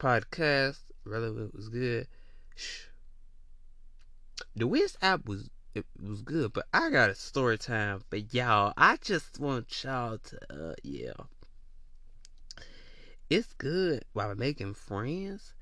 podcast. 0.00 0.80
Relevant 1.04 1.54
was 1.54 1.68
good. 1.68 2.08
The 4.56 4.66
Wizz 4.68 4.96
app 5.00 5.26
was 5.26 5.48
it 5.74 5.86
was 6.02 6.22
good, 6.22 6.52
but 6.52 6.66
I 6.74 6.90
got 6.90 7.08
a 7.08 7.14
story 7.14 7.56
time 7.56 8.02
But 8.10 8.34
y'all. 8.34 8.74
I 8.76 8.98
just 9.00 9.38
want 9.38 9.84
y'all 9.84 10.18
to, 10.18 10.38
uh, 10.50 10.74
yeah, 10.82 11.12
it's 13.30 13.52
good 13.54 14.04
while 14.12 14.34
making 14.34 14.74
friends, 14.74 15.54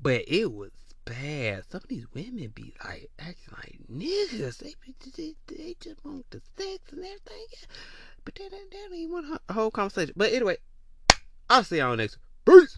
but 0.00 0.24
it 0.28 0.52
was 0.52 0.70
bad. 1.04 1.64
Some 1.70 1.82
of 1.82 1.88
these 1.88 2.06
women 2.14 2.52
be 2.54 2.74
like 2.84 3.10
acting 3.18 3.54
like 3.54 3.78
niggas. 3.92 4.58
They 4.58 4.74
they, 5.16 5.34
they 5.46 5.76
just 5.80 6.04
want 6.04 6.30
the 6.30 6.40
sex 6.56 6.78
and 6.92 7.04
everything, 7.04 7.46
but 8.24 8.34
they, 8.34 8.48
they, 8.48 8.56
they 8.70 8.78
don't 8.78 8.94
even 8.94 9.12
want 9.12 9.40
a 9.48 9.52
whole 9.52 9.70
conversation. 9.70 10.14
But 10.16 10.32
anyway, 10.32 10.56
I'll 11.48 11.64
see 11.64 11.78
y'all 11.78 11.96
next. 11.96 12.18
Peace. 12.44 12.72